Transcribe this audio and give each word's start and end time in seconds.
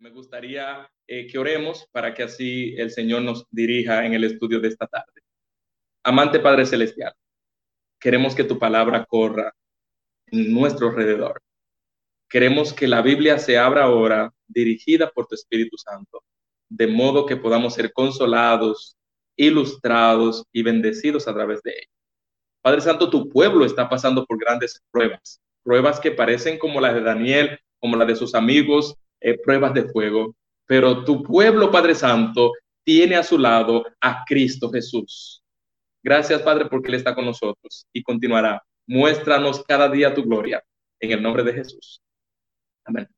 me 0.00 0.10
gustaría 0.10 0.90
eh, 1.06 1.26
que 1.26 1.38
oremos 1.38 1.86
para 1.92 2.14
que 2.14 2.22
así 2.22 2.74
el 2.78 2.90
Señor 2.90 3.20
nos 3.20 3.46
dirija 3.50 4.06
en 4.06 4.14
el 4.14 4.24
estudio 4.24 4.58
de 4.58 4.68
esta 4.68 4.86
tarde. 4.86 5.20
Amante 6.02 6.40
Padre 6.40 6.64
Celestial, 6.64 7.12
queremos 8.00 8.34
que 8.34 8.44
tu 8.44 8.58
palabra 8.58 9.04
corra 9.04 9.54
en 10.28 10.54
nuestro 10.54 10.88
alrededor. 10.88 11.42
Queremos 12.30 12.72
que 12.72 12.88
la 12.88 13.02
Biblia 13.02 13.38
se 13.38 13.58
abra 13.58 13.84
ahora, 13.84 14.32
dirigida 14.48 15.10
por 15.10 15.26
tu 15.26 15.34
Espíritu 15.34 15.76
Santo, 15.76 16.24
de 16.70 16.86
modo 16.86 17.26
que 17.26 17.36
podamos 17.36 17.74
ser 17.74 17.92
consolados, 17.92 18.96
ilustrados 19.36 20.44
y 20.50 20.62
bendecidos 20.62 21.28
a 21.28 21.34
través 21.34 21.62
de 21.62 21.72
ella. 21.72 21.92
Padre 22.62 22.80
Santo, 22.80 23.10
tu 23.10 23.28
pueblo 23.28 23.66
está 23.66 23.88
pasando 23.90 24.24
por 24.24 24.38
grandes 24.38 24.82
pruebas, 24.90 25.42
pruebas 25.62 26.00
que 26.00 26.10
parecen 26.10 26.58
como 26.58 26.80
las 26.80 26.94
de 26.94 27.02
Daniel, 27.02 27.58
como 27.78 27.96
las 27.96 28.08
de 28.08 28.16
sus 28.16 28.34
amigos, 28.34 28.96
eh, 29.20 29.38
pruebas 29.38 29.74
de 29.74 29.84
fuego, 29.84 30.34
pero 30.66 31.04
tu 31.04 31.22
pueblo, 31.22 31.70
Padre 31.70 31.94
Santo, 31.94 32.52
tiene 32.84 33.16
a 33.16 33.22
su 33.22 33.38
lado 33.38 33.84
a 34.00 34.24
Cristo 34.24 34.70
Jesús. 34.70 35.42
Gracias, 36.02 36.40
Padre, 36.42 36.66
porque 36.66 36.88
Él 36.88 36.94
está 36.94 37.14
con 37.14 37.26
nosotros 37.26 37.86
y 37.92 38.02
continuará. 38.02 38.62
Muéstranos 38.86 39.62
cada 39.64 39.88
día 39.88 40.14
tu 40.14 40.22
gloria 40.22 40.62
en 40.98 41.12
el 41.12 41.22
nombre 41.22 41.42
de 41.42 41.52
Jesús. 41.52 42.00
Amén. 42.84 43.08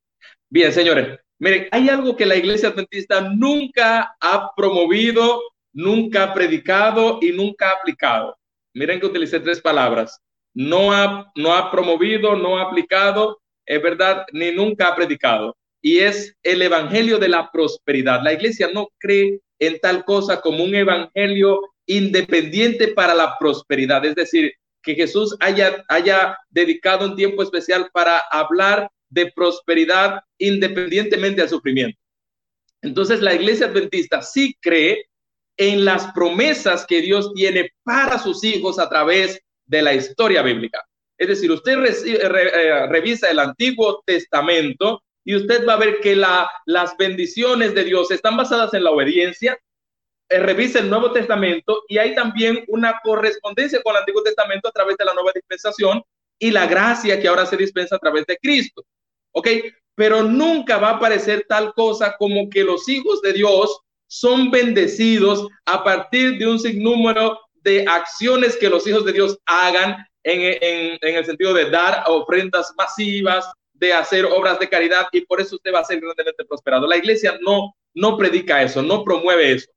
Bien, 0.51 0.73
señores, 0.73 1.19
miren, 1.39 1.69
hay 1.71 1.89
algo 1.89 2.17
que 2.17 2.27
la 2.27 2.37
iglesia 2.37 2.71
adventista 2.71 3.21
nunca 3.21 4.17
ha 4.21 4.51
promovido, 4.57 5.41
nunca 5.73 6.25
ha 6.25 6.35
predicado 6.35 7.19
y 7.23 7.33
nunca 7.33 7.71
ha 7.71 7.75
aplicado. 7.75 8.37
Miren 8.75 8.99
que 8.99 9.07
utilicé 9.07 9.41
tres 9.41 9.61
palabras. 9.61 10.21
No 10.55 10.93
ha, 10.93 11.31
no 11.37 11.55
ha 11.55 11.71
promovido, 11.71 12.37
no 12.37 12.59
ha 12.59 12.63
aplicado, 12.63 13.41
es 13.65 13.83
verdad, 13.83 14.27
ni 14.33 14.51
nunca 14.51 14.89
ha 14.89 14.97
predicado 14.97 15.57
y 15.83 15.99
es 15.99 16.35
el 16.45 16.63
evangelio 16.63 17.19
de 17.19 17.29
la 17.29 17.51
prosperidad. 17.51 18.23
La 18.23 18.33
iglesia 18.33 18.71
no 18.73 18.89
cree 18.99 19.41
en 19.59 19.79
tal 19.81 20.05
cosa 20.05 20.41
como 20.41 20.65
un 20.65 20.75
evangelio 20.75 21.61
independiente 21.87 22.89
para 22.89 23.15
la 23.15 23.37
prosperidad, 23.39 24.05
es 24.07 24.15
decir, 24.15 24.53
que 24.83 24.95
Jesús 24.95 25.37
haya, 25.41 25.85
haya 25.89 26.39
dedicado 26.51 27.07
un 27.07 27.17
tiempo 27.17 27.43
especial 27.43 27.91
para 27.93 28.19
hablar 28.31 28.91
de 29.11 29.31
prosperidad 29.33 30.21
independientemente 30.39 31.43
al 31.43 31.49
sufrimiento. 31.49 31.99
Entonces 32.81 33.21
la 33.21 33.35
iglesia 33.35 33.67
adventista 33.67 34.23
sí 34.23 34.57
cree 34.61 35.07
en 35.57 35.85
las 35.85 36.13
promesas 36.13 36.87
que 36.87 37.01
Dios 37.01 37.33
tiene 37.35 37.71
para 37.85 38.19
sus 38.19 38.43
hijos 38.43 38.79
a 38.79 38.89
través 38.89 39.41
de 39.67 39.83
la 39.83 39.95
historia 39.95 40.43
bíblica. 40.43 40.85
Es 41.19 41.29
decir, 41.29 41.51
usted 41.53 41.79
eh, 42.07 42.87
revisa 42.89 43.31
el 43.31 43.39
Antiguo 43.39 44.03
Testamento 44.05 45.03
y 45.25 45.37
usted 45.37 45.67
va 45.67 45.75
a 45.75 45.79
ver 45.79 46.01
que 46.01 46.17
la, 46.17 46.51
las 46.67 46.97
bendiciones 46.97 47.75
de 47.75 47.85
Dios 47.85 48.11
están 48.11 48.37
basadas 48.37 48.75
en 48.75 48.85
la 48.85 48.91
obediencia. 48.91 49.59
Eh, 50.29 50.39
revisa 50.41 50.81
el 50.81 50.91
Nuevo 50.91 51.13
Testamento 51.13 51.85
y 51.89 51.99
hay 51.99 52.15
también 52.15 52.65
una 52.69 53.01
correspondencia 53.03 53.83
con 53.83 53.95
el 53.95 54.01
Antiguo 54.01 54.23
Testamento 54.23 54.69
a 54.69 54.73
través 54.73 54.97
de 54.97 55.05
la 55.05 55.15
nueva 55.15 55.33
dispensación 55.35 56.03
y 56.39 56.51
la 56.51 56.67
gracia 56.67 57.21
que 57.21 57.29
ahora 57.29 57.47
se 57.47 57.57
dispensa 57.57 57.97
a 57.97 58.01
través 58.01 58.27
de 58.27 58.37
Cristo. 58.39 58.85
¿Ok? 59.33 59.49
Pero 59.95 60.23
nunca 60.23 60.79
va 60.79 60.91
a 60.91 60.97
aparecer 60.97 61.47
tal 61.49 61.73
cosa 61.75 62.17
como 62.19 62.49
que 62.51 62.65
los 62.65 62.89
hijos 62.89 63.23
de 63.23 63.33
Dios 63.33 63.79
son 64.09 64.51
bendecidos 64.51 65.47
a 65.67 65.85
partir 65.85 66.39
de 66.39 66.47
un 66.47 66.59
sinnúmero 66.59 67.39
de 67.55 67.87
acciones 67.87 68.57
que 68.57 68.69
los 68.69 68.87
hijos 68.87 69.05
de 69.05 69.13
Dios 69.13 69.39
hagan 69.47 70.05
en 70.25 70.99
el 71.03 71.25
sentido 71.25 71.53
de 71.55 71.71
dar 71.71 72.05
ofrendas 72.07 72.73
masivas, 72.77 73.47
de 73.83 73.93
hacer 73.93 74.25
obras 74.25 74.61
de 74.61 74.69
caridad 74.69 75.09
y 75.11 75.23
por 75.23 75.41
eso 75.41 75.57
usted 75.57 75.75
va 75.75 75.81
a 75.81 75.85
ser 75.85 76.01
grandemente 76.01 76.45
prosperado. 76.45 76.87
La 76.87 76.97
iglesia 76.97 77.37
no, 77.41 77.75
no 77.95 78.17
predica 78.17 78.63
eso, 78.63 78.81
no 78.81 79.03
promueve 79.03 79.51
eso, 79.51 79.73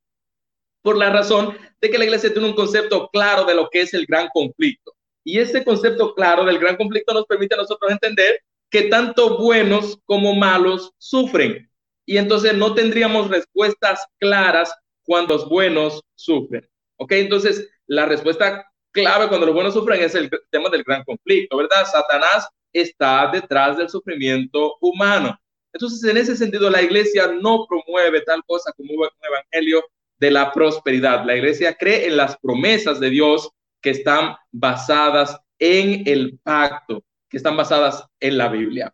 por 0.84 0.96
la 0.96 1.10
razón 1.10 1.58
de 1.82 1.90
que 1.90 1.98
la 1.98 2.06
iglesia 2.06 2.32
tiene 2.32 2.48
un 2.48 2.54
concepto 2.54 3.10
claro 3.12 3.46
de 3.46 3.56
lo 3.56 3.68
que 3.68 3.82
es 3.82 3.96
el 3.96 4.06
gran 4.06 4.30
conflicto. 4.32 4.94
Y 5.24 5.40
ese 5.40 5.64
concepto 5.64 6.14
claro 6.14 6.46
del 6.46 6.60
gran 6.60 6.78
conflicto 6.78 7.16
nos 7.16 7.26
permite 7.26 7.56
a 7.56 7.58
nosotros 7.58 7.92
entender 7.92 8.42
que 8.70 8.84
tanto 8.84 9.40
buenos 9.40 9.98
como 10.06 10.36
malos 10.36 10.92
sufren. 11.00 11.68
Y 12.06 12.18
entonces 12.18 12.54
no 12.54 12.76
tendríamos 12.76 13.30
respuestas 13.30 14.06
claras 14.20 14.72
cuando 15.02 15.34
los 15.34 15.50
buenos 15.50 16.04
sufren. 16.14 16.70
¿Ok? 16.98 17.14
Entonces, 17.14 17.68
la 17.88 18.06
respuesta 18.06 18.72
clave 18.92 19.30
cuando 19.30 19.48
los 19.48 19.56
buenos 19.56 19.74
sufren 19.74 20.04
es 20.04 20.14
el 20.14 20.30
tema 20.52 20.70
del 20.70 20.84
gran 20.84 21.04
conflicto, 21.04 21.58
¿verdad? 21.58 21.88
Satanás 21.92 22.48
está 22.76 23.30
detrás 23.32 23.78
del 23.78 23.90
sufrimiento 23.90 24.76
humano. 24.82 25.40
Entonces, 25.74 26.04
en 26.10 26.18
ese 26.18 26.38
sentido, 26.38 26.70
la 26.70 26.82
iglesia 26.82 27.28
no 27.28 27.66
promueve 27.68 28.22
tal 28.22 28.44
cosa 28.46 28.72
como 28.74 28.94
un 28.94 29.10
evangelio 29.22 29.84
de 30.18 30.32
la 30.32 30.52
prosperidad. 30.52 31.26
La 31.26 31.36
iglesia 31.36 31.76
cree 31.76 32.08
en 32.08 32.18
las 32.18 32.38
promesas 32.38 33.00
de 33.00 33.10
Dios 33.10 33.50
que 33.82 33.90
están 33.92 34.36
basadas 34.52 35.38
en 35.60 36.04
el 36.06 36.40
pacto, 36.44 37.04
que 37.30 37.38
están 37.38 37.58
basadas 37.58 38.06
en 38.20 38.38
la 38.38 38.48
Biblia. 38.48 38.94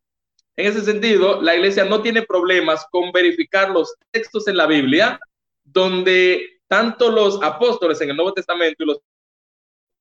En 0.56 0.68
ese 0.68 0.81
sentido, 0.81 1.41
la 1.41 1.56
iglesia 1.56 1.86
no 1.86 2.02
tiene 2.02 2.24
problemas 2.24 2.86
con 2.91 3.12
verificar 3.12 3.70
los 3.70 3.96
textos 4.12 4.47
en 4.47 4.58
la 4.58 4.68
Biblia, 4.68 5.20
donde 5.64 6.62
tanto 6.68 7.09
los 7.09 7.41
apóstoles 7.41 8.02
en 8.02 8.09
el 8.09 8.16
Nuevo 8.16 8.34
Testamento 8.34 8.84
y 8.84 8.88
los 8.88 9.00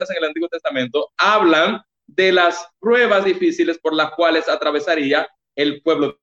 en 0.09 0.17
el 0.17 0.25
Antiguo 0.25 0.49
Testamento 0.49 1.11
hablan 1.19 1.83
de 2.15 2.33
las 2.33 2.67
pruebas 2.81 3.25
difíciles 3.25 3.79
por 3.79 3.95
las 3.95 4.13
cuales 4.13 4.49
atravesaría 4.49 5.29
el 5.55 5.81
pueblo. 5.83 6.19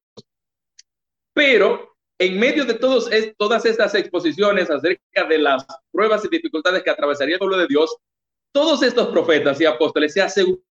Pero 1.34 1.96
en 2.20 2.40
medio 2.40 2.66
de 2.66 2.74
todos 2.74 3.09
todas 3.38 3.66
estas 3.66 3.94
exposiciones 3.96 4.70
acerca 4.70 5.24
de 5.30 5.38
las 5.38 5.66
pruebas 5.92 6.26
y 6.26 6.30
dificultades 6.30 6.84
que 6.84 6.90
atravesaría 6.90 7.36
el 7.36 7.40
pueblo 7.40 7.58
de 7.58 7.68
Dios, 7.68 7.96
todos 8.52 8.81
estos 8.84 9.08
profetas 9.09 9.62
y 9.62 9.66
apóstoles 9.66 10.14
se 10.14 10.22
aseguran 10.22 10.64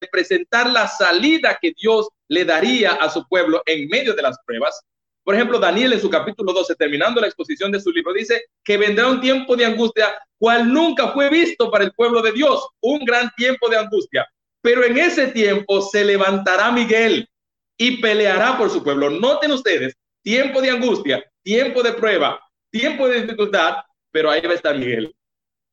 de 0.00 0.08
presentar 0.08 0.70
la 0.70 0.86
salida 0.88 1.58
que 1.60 1.72
Dios 1.76 2.08
le 2.28 2.44
daría 2.44 2.92
a 2.92 3.10
su 3.10 3.26
pueblo 3.28 3.62
en 3.66 3.88
medio 3.88 4.14
de 4.14 4.22
las 4.22 4.38
pruebas. 4.46 4.80
Por 5.24 5.34
ejemplo, 5.34 5.58
Daniel 5.58 5.94
en 5.94 6.00
su 6.00 6.10
capítulo 6.10 6.52
12, 6.52 6.74
terminando 6.76 7.20
la 7.20 7.26
exposición 7.26 7.72
de 7.72 7.80
su 7.80 7.90
libro, 7.90 8.12
dice 8.12 8.44
que 8.62 8.76
vendrá 8.76 9.08
un 9.08 9.20
tiempo 9.20 9.56
de 9.56 9.64
angustia 9.64 10.14
cual 10.38 10.72
nunca 10.72 11.08
fue 11.12 11.28
visto 11.28 11.70
para 11.70 11.84
el 11.84 11.92
pueblo 11.92 12.22
de 12.22 12.32
Dios, 12.32 12.68
un 12.80 13.04
gran 13.04 13.30
tiempo 13.36 13.68
de 13.68 13.78
angustia. 13.78 14.26
Pero 14.64 14.82
en 14.82 14.96
ese 14.96 15.26
tiempo 15.26 15.82
se 15.82 16.02
levantará 16.02 16.72
Miguel 16.72 17.28
y 17.76 18.00
peleará 18.00 18.56
por 18.56 18.70
su 18.70 18.82
pueblo. 18.82 19.10
Noten 19.10 19.52
ustedes, 19.52 19.94
tiempo 20.22 20.62
de 20.62 20.70
angustia, 20.70 21.22
tiempo 21.42 21.82
de 21.82 21.92
prueba, 21.92 22.40
tiempo 22.70 23.06
de 23.06 23.20
dificultad, 23.20 23.76
pero 24.10 24.30
ahí 24.30 24.40
va 24.40 24.52
a 24.52 24.54
estar 24.54 24.78
Miguel. 24.78 25.14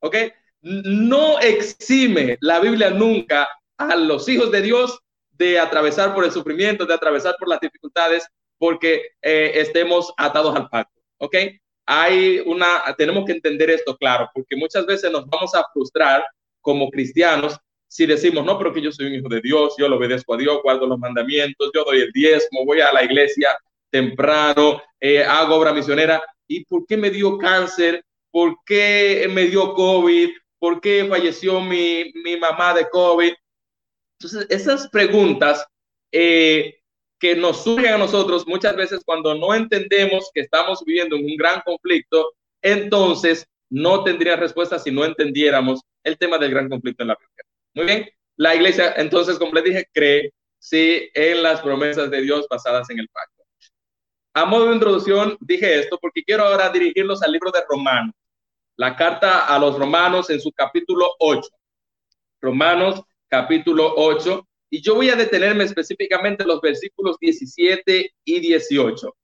¿Ok? 0.01 0.17
No 0.61 1.39
exime 1.39 2.37
la 2.41 2.59
Biblia 2.59 2.89
nunca 2.89 3.47
a 3.77 3.95
los 3.95 4.27
hijos 4.27 4.51
de 4.51 4.61
Dios 4.61 4.99
de 5.29 5.57
atravesar 5.57 6.13
por 6.13 6.25
el 6.25 6.31
sufrimiento, 6.33 6.85
de 6.85 6.93
atravesar 6.93 7.37
por 7.39 7.47
las 7.47 7.61
dificultades, 7.61 8.27
porque 8.57 9.11
eh, 9.21 9.53
estemos 9.55 10.13
atados 10.17 10.53
al 10.53 10.67
pacto. 10.67 10.99
¿Ok? 11.19 11.37
Hay 11.85 12.43
una, 12.45 12.93
tenemos 12.97 13.23
que 13.23 13.31
entender 13.31 13.69
esto 13.69 13.95
claro, 13.95 14.29
porque 14.33 14.57
muchas 14.57 14.85
veces 14.85 15.09
nos 15.09 15.25
vamos 15.27 15.55
a 15.55 15.65
frustrar 15.73 16.25
como 16.59 16.89
cristianos 16.89 17.57
si 17.91 18.05
decimos, 18.05 18.45
no, 18.45 18.57
pero 18.57 18.71
que 18.71 18.81
yo 18.81 18.89
soy 18.89 19.07
un 19.07 19.15
hijo 19.15 19.27
de 19.27 19.41
Dios, 19.41 19.75
yo 19.77 19.89
lo 19.89 19.97
obedezco 19.97 20.33
a 20.33 20.37
Dios, 20.37 20.61
guardo 20.63 20.87
los 20.87 20.97
mandamientos, 20.97 21.71
yo 21.75 21.83
doy 21.83 21.99
el 21.99 22.11
diezmo, 22.13 22.65
voy 22.65 22.79
a 22.79 22.93
la 22.93 23.03
iglesia 23.03 23.49
temprano, 23.89 24.81
eh, 24.97 25.21
hago 25.21 25.55
obra 25.55 25.73
misionera, 25.73 26.23
¿y 26.47 26.63
por 26.63 26.85
qué 26.85 26.95
me 26.95 27.09
dio 27.09 27.37
cáncer? 27.37 28.05
¿Por 28.31 28.55
qué 28.65 29.29
me 29.29 29.43
dio 29.43 29.73
COVID? 29.73 30.29
¿Por 30.57 30.79
qué 30.79 31.05
falleció 31.09 31.59
mi, 31.59 32.13
mi 32.23 32.37
mamá 32.37 32.73
de 32.73 32.87
COVID? 32.89 33.33
Entonces, 34.21 34.47
esas 34.49 34.87
preguntas 34.87 35.67
eh, 36.13 36.79
que 37.19 37.35
nos 37.35 37.61
surgen 37.61 37.95
a 37.95 37.97
nosotros 37.97 38.47
muchas 38.47 38.73
veces 38.77 39.01
cuando 39.05 39.35
no 39.35 39.53
entendemos 39.53 40.31
que 40.33 40.39
estamos 40.39 40.81
viviendo 40.85 41.17
en 41.17 41.25
un 41.25 41.35
gran 41.35 41.59
conflicto, 41.65 42.31
entonces 42.61 43.45
no 43.69 44.05
tendría 44.05 44.37
respuesta 44.37 44.79
si 44.79 44.91
no 44.91 45.03
entendiéramos 45.03 45.81
el 46.05 46.17
tema 46.17 46.37
del 46.37 46.51
gran 46.51 46.69
conflicto 46.69 47.03
en 47.03 47.09
la 47.09 47.17
Biblia. 47.19 47.50
Muy 47.73 47.85
bien, 47.85 48.09
la 48.37 48.55
iglesia 48.55 48.93
entonces, 48.97 49.37
como 49.37 49.53
les 49.53 49.63
dije, 49.63 49.87
cree 49.93 50.33
sí 50.59 51.09
en 51.13 51.41
las 51.41 51.61
promesas 51.61 52.11
de 52.11 52.21
Dios 52.21 52.47
basadas 52.49 52.89
en 52.89 52.99
el 52.99 53.07
pacto. 53.09 53.43
A 54.33 54.45
modo 54.45 54.67
de 54.67 54.75
introducción 54.75 55.37
dije 55.41 55.79
esto 55.79 55.97
porque 55.99 56.23
quiero 56.23 56.43
ahora 56.43 56.69
dirigirlos 56.69 57.21
al 57.23 57.31
libro 57.31 57.51
de 57.51 57.61
Romanos, 57.67 58.15
la 58.77 58.95
carta 58.95 59.45
a 59.45 59.59
los 59.59 59.77
romanos 59.77 60.29
en 60.29 60.39
su 60.39 60.51
capítulo 60.51 61.07
8. 61.19 61.49
Romanos 62.41 63.01
capítulo 63.27 63.93
8, 63.95 64.47
y 64.69 64.81
yo 64.81 64.95
voy 64.95 65.09
a 65.09 65.15
detenerme 65.15 65.63
específicamente 65.63 66.43
en 66.43 66.49
los 66.49 66.61
versículos 66.61 67.17
17 67.19 68.13
y 68.25 68.39
18. 68.39 69.15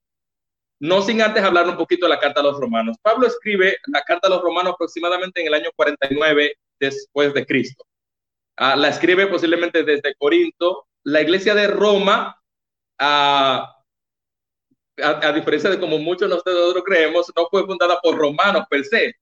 No 0.79 1.01
sin 1.01 1.21
antes 1.21 1.43
hablar 1.43 1.67
un 1.67 1.77
poquito 1.77 2.05
de 2.05 2.11
la 2.11 2.19
carta 2.19 2.41
a 2.41 2.43
los 2.43 2.59
romanos. 2.59 2.97
Pablo 3.01 3.25
escribe 3.25 3.77
la 3.87 4.01
carta 4.01 4.27
a 4.27 4.31
los 4.31 4.41
romanos 4.41 4.73
aproximadamente 4.73 5.41
en 5.41 5.47
el 5.47 5.53
año 5.55 5.69
49 5.75 6.53
después 6.79 7.33
de 7.33 7.45
Cristo. 7.45 7.86
Ah, 8.57 8.75
la 8.75 8.89
escribe 8.89 9.27
posiblemente 9.27 9.83
desde 9.83 10.15
Corinto. 10.15 10.87
La 11.03 11.21
iglesia 11.21 11.53
de 11.53 11.67
Roma, 11.67 12.35
ah, 12.99 13.77
a, 14.97 15.31
diferencia 15.31 15.69
de 15.69 15.79
como 15.79 15.99
muchos 15.99 16.27
de 16.27 16.35
nosotros 16.35 16.83
creemos, 16.83 17.31
no 17.35 17.47
fue 17.49 17.65
fundada 17.65 17.99
por 18.01 18.17
romanos 18.17 18.65
per 18.69 18.83
se, 18.83 19.13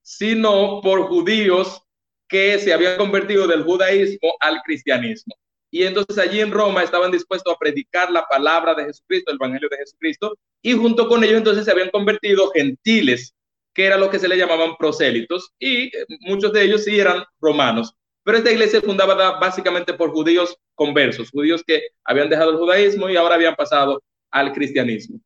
sino 0.00 0.80
por 0.80 1.08
judíos 1.08 1.82
que 2.28 2.58
se 2.58 2.72
habían 2.72 2.96
convertido 2.96 3.46
del 3.48 3.64
judaísmo 3.64 4.34
al 4.40 4.62
cristianismo. 4.62 5.34
Y 5.72 5.82
entonces 5.82 6.16
allí 6.18 6.40
en 6.40 6.52
Roma 6.52 6.84
estaban 6.84 7.10
dispuestos 7.10 7.52
a 7.52 7.58
predicar 7.58 8.10
la 8.12 8.24
palabra 8.26 8.74
de 8.74 8.84
Jesucristo, 8.84 9.32
el 9.32 9.38
Evangelio 9.38 9.68
de 9.68 9.78
Jesucristo, 9.78 10.38
y 10.62 10.72
junto 10.72 11.08
con 11.08 11.24
ellos 11.24 11.38
entonces 11.38 11.64
se 11.64 11.72
habían 11.72 11.90
convertido 11.90 12.50
gentiles, 12.52 13.34
que 13.74 13.86
era 13.86 13.98
lo 13.98 14.08
que 14.08 14.20
se 14.20 14.28
le 14.28 14.38
llamaban 14.38 14.76
prosélitos, 14.76 15.52
y 15.58 15.90
muchos 16.20 16.52
de 16.52 16.62
ellos 16.62 16.84
sí 16.84 17.00
eran 17.00 17.24
romanos. 17.40 17.92
Pero 18.24 18.38
esta 18.38 18.50
iglesia 18.50 18.80
fundada 18.80 19.38
básicamente 19.38 19.92
por 19.92 20.10
judíos 20.10 20.56
conversos, 20.74 21.30
judíos 21.30 21.62
que 21.64 21.82
habían 22.04 22.30
dejado 22.30 22.52
el 22.52 22.56
judaísmo 22.56 23.08
y 23.08 23.16
ahora 23.16 23.34
habían 23.34 23.54
pasado 23.54 24.02
al 24.30 24.52
cristianismo. 24.52 25.20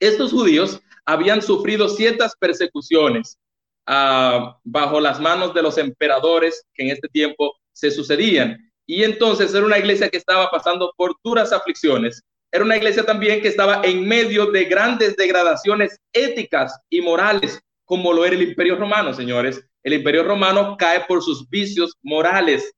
Estos 0.00 0.32
judíos 0.32 0.80
habían 1.04 1.42
sufrido 1.42 1.88
ciertas 1.88 2.34
persecuciones 2.36 3.38
ah, 3.86 4.58
bajo 4.64 4.98
las 5.00 5.20
manos 5.20 5.54
de 5.54 5.62
los 5.62 5.78
emperadores 5.78 6.64
que 6.74 6.84
en 6.84 6.90
este 6.90 7.08
tiempo 7.08 7.54
se 7.72 7.90
sucedían. 7.90 8.58
Y 8.86 9.04
entonces 9.04 9.52
era 9.54 9.66
una 9.66 9.78
iglesia 9.78 10.08
que 10.08 10.16
estaba 10.16 10.50
pasando 10.50 10.92
por 10.96 11.16
duras 11.22 11.52
aflicciones. 11.52 12.22
Era 12.50 12.64
una 12.64 12.76
iglesia 12.76 13.04
también 13.04 13.42
que 13.42 13.48
estaba 13.48 13.82
en 13.84 14.06
medio 14.06 14.46
de 14.46 14.64
grandes 14.64 15.16
degradaciones 15.16 15.98
éticas 16.12 16.80
y 16.88 17.02
morales, 17.02 17.60
como 17.84 18.12
lo 18.12 18.24
era 18.24 18.34
el 18.34 18.42
imperio 18.42 18.76
romano, 18.76 19.12
señores. 19.12 19.62
El 19.86 19.92
imperio 19.92 20.24
romano 20.24 20.74
cae 20.76 21.04
por 21.06 21.22
sus 21.22 21.48
vicios 21.48 21.94
morales, 22.02 22.74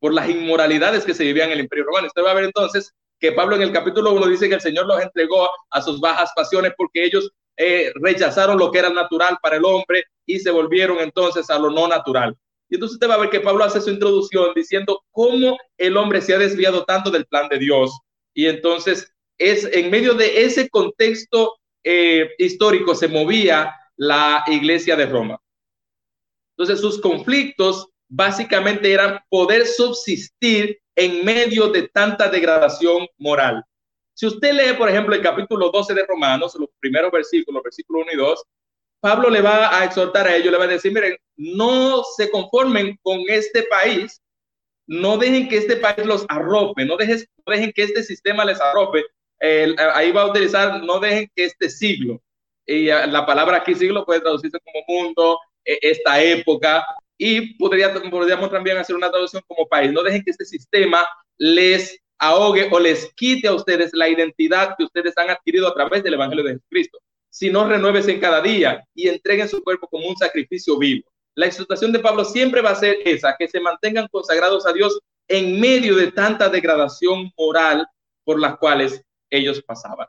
por 0.00 0.12
las 0.12 0.28
inmoralidades 0.28 1.04
que 1.04 1.14
se 1.14 1.22
vivían 1.22 1.46
en 1.46 1.52
el 1.52 1.60
imperio 1.60 1.84
romano. 1.84 2.08
Usted 2.08 2.24
va 2.24 2.32
a 2.32 2.34
ver 2.34 2.42
entonces 2.42 2.92
que 3.20 3.30
Pablo 3.30 3.54
en 3.54 3.62
el 3.62 3.70
capítulo 3.70 4.12
1 4.14 4.26
dice 4.26 4.48
que 4.48 4.56
el 4.56 4.60
Señor 4.60 4.86
los 4.86 5.00
entregó 5.00 5.48
a 5.70 5.80
sus 5.80 6.00
bajas 6.00 6.32
pasiones 6.34 6.72
porque 6.76 7.04
ellos 7.04 7.30
eh, 7.56 7.92
rechazaron 8.02 8.58
lo 8.58 8.72
que 8.72 8.80
era 8.80 8.90
natural 8.90 9.38
para 9.40 9.58
el 9.58 9.64
hombre 9.64 10.02
y 10.26 10.40
se 10.40 10.50
volvieron 10.50 10.98
entonces 10.98 11.48
a 11.50 11.58
lo 11.60 11.70
no 11.70 11.86
natural. 11.86 12.36
Y 12.68 12.74
entonces 12.74 12.94
usted 12.94 13.08
va 13.08 13.14
a 13.14 13.18
ver 13.18 13.30
que 13.30 13.38
Pablo 13.38 13.62
hace 13.62 13.80
su 13.80 13.90
introducción 13.90 14.48
diciendo 14.52 15.04
cómo 15.12 15.56
el 15.78 15.96
hombre 15.96 16.20
se 16.20 16.34
ha 16.34 16.38
desviado 16.38 16.84
tanto 16.84 17.12
del 17.12 17.26
plan 17.26 17.48
de 17.48 17.60
Dios. 17.60 17.96
Y 18.34 18.46
entonces 18.46 19.14
es 19.38 19.66
en 19.72 19.88
medio 19.88 20.14
de 20.14 20.42
ese 20.42 20.68
contexto 20.68 21.60
eh, 21.84 22.28
histórico 22.38 22.96
se 22.96 23.06
movía 23.06 23.72
la 23.96 24.42
iglesia 24.48 24.96
de 24.96 25.06
Roma. 25.06 25.40
Entonces 26.60 26.82
sus 26.82 27.00
conflictos 27.00 27.88
básicamente 28.06 28.92
eran 28.92 29.18
poder 29.30 29.66
subsistir 29.66 30.78
en 30.94 31.24
medio 31.24 31.68
de 31.68 31.88
tanta 31.88 32.28
degradación 32.28 33.06
moral. 33.16 33.64
Si 34.12 34.26
usted 34.26 34.52
lee, 34.52 34.76
por 34.76 34.90
ejemplo, 34.90 35.14
el 35.14 35.22
capítulo 35.22 35.70
12 35.70 35.94
de 35.94 36.04
Romanos, 36.04 36.54
los 36.60 36.68
primeros 36.78 37.10
versículos, 37.10 37.62
versículos 37.62 38.02
1 38.02 38.12
y 38.12 38.16
2, 38.18 38.44
Pablo 39.00 39.30
le 39.30 39.40
va 39.40 39.74
a 39.74 39.86
exhortar 39.86 40.28
a 40.28 40.36
ellos, 40.36 40.52
le 40.52 40.58
va 40.58 40.64
a 40.64 40.66
decir, 40.66 40.92
miren, 40.92 41.16
no 41.34 42.02
se 42.14 42.30
conformen 42.30 42.98
con 43.00 43.20
este 43.28 43.62
país, 43.62 44.20
no 44.86 45.16
dejen 45.16 45.48
que 45.48 45.56
este 45.56 45.76
país 45.76 46.04
los 46.04 46.26
arrope, 46.28 46.84
no 46.84 46.98
dejen, 46.98 47.24
dejen 47.46 47.72
que 47.72 47.84
este 47.84 48.02
sistema 48.02 48.44
les 48.44 48.60
arrope. 48.60 49.02
ahí 49.94 50.12
va 50.12 50.22
a 50.22 50.30
utilizar, 50.30 50.82
no 50.82 51.00
dejen 51.00 51.30
que 51.34 51.46
este 51.46 51.70
siglo, 51.70 52.22
y 52.66 52.88
la 52.88 53.24
palabra 53.24 53.56
aquí 53.56 53.74
siglo 53.74 54.04
puede 54.04 54.20
traducirse 54.20 54.58
como 54.60 54.84
mundo, 54.86 55.38
esta 55.64 56.22
época, 56.22 56.84
y 57.18 57.54
podría, 57.54 57.92
podríamos 58.10 58.50
también 58.50 58.78
hacer 58.78 58.96
una 58.96 59.10
traducción 59.10 59.42
como 59.46 59.68
país. 59.68 59.92
No 59.92 60.02
dejen 60.02 60.22
que 60.24 60.30
este 60.30 60.44
sistema 60.44 61.06
les 61.38 61.98
ahogue 62.18 62.68
o 62.70 62.78
les 62.78 63.12
quite 63.14 63.48
a 63.48 63.54
ustedes 63.54 63.90
la 63.92 64.08
identidad 64.08 64.74
que 64.76 64.84
ustedes 64.84 65.16
han 65.18 65.30
adquirido 65.30 65.68
a 65.68 65.74
través 65.74 66.02
del 66.02 66.14
Evangelio 66.14 66.44
de 66.44 66.52
Jesucristo 66.52 66.98
sino 67.30 67.66
renuévese 67.66 68.12
en 68.12 68.20
cada 68.20 68.42
día 68.42 68.84
y 68.94 69.08
entreguen 69.08 69.48
su 69.48 69.62
cuerpo 69.62 69.88
como 69.88 70.08
un 70.08 70.16
sacrificio 70.16 70.76
vivo. 70.76 71.08
La 71.36 71.46
exhortación 71.46 71.92
de 71.92 72.00
Pablo 72.00 72.24
siempre 72.24 72.60
va 72.60 72.70
a 72.70 72.74
ser 72.74 72.98
esa, 73.04 73.36
que 73.38 73.48
se 73.48 73.60
mantengan 73.60 74.08
consagrados 74.08 74.66
a 74.66 74.72
Dios 74.72 74.98
en 75.28 75.60
medio 75.60 75.94
de 75.94 76.10
tanta 76.10 76.48
degradación 76.48 77.32
moral 77.38 77.86
por 78.24 78.40
las 78.40 78.58
cuales 78.58 79.02
ellos 79.30 79.62
pasaban. 79.62 80.08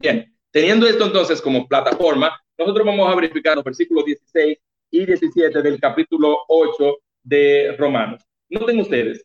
Bien, 0.00 0.32
teniendo 0.52 0.86
esto 0.86 1.06
entonces 1.06 1.42
como 1.42 1.66
plataforma, 1.66 2.40
nosotros 2.58 2.84
vamos 2.84 3.10
a 3.10 3.14
verificar 3.14 3.54
los 3.54 3.64
versículos 3.64 4.04
16 4.04 4.58
y 4.90 5.06
17 5.06 5.62
del 5.62 5.80
capítulo 5.80 6.38
8 6.48 6.98
de 7.22 7.76
Romanos. 7.78 8.22
Noten 8.48 8.80
ustedes. 8.80 9.24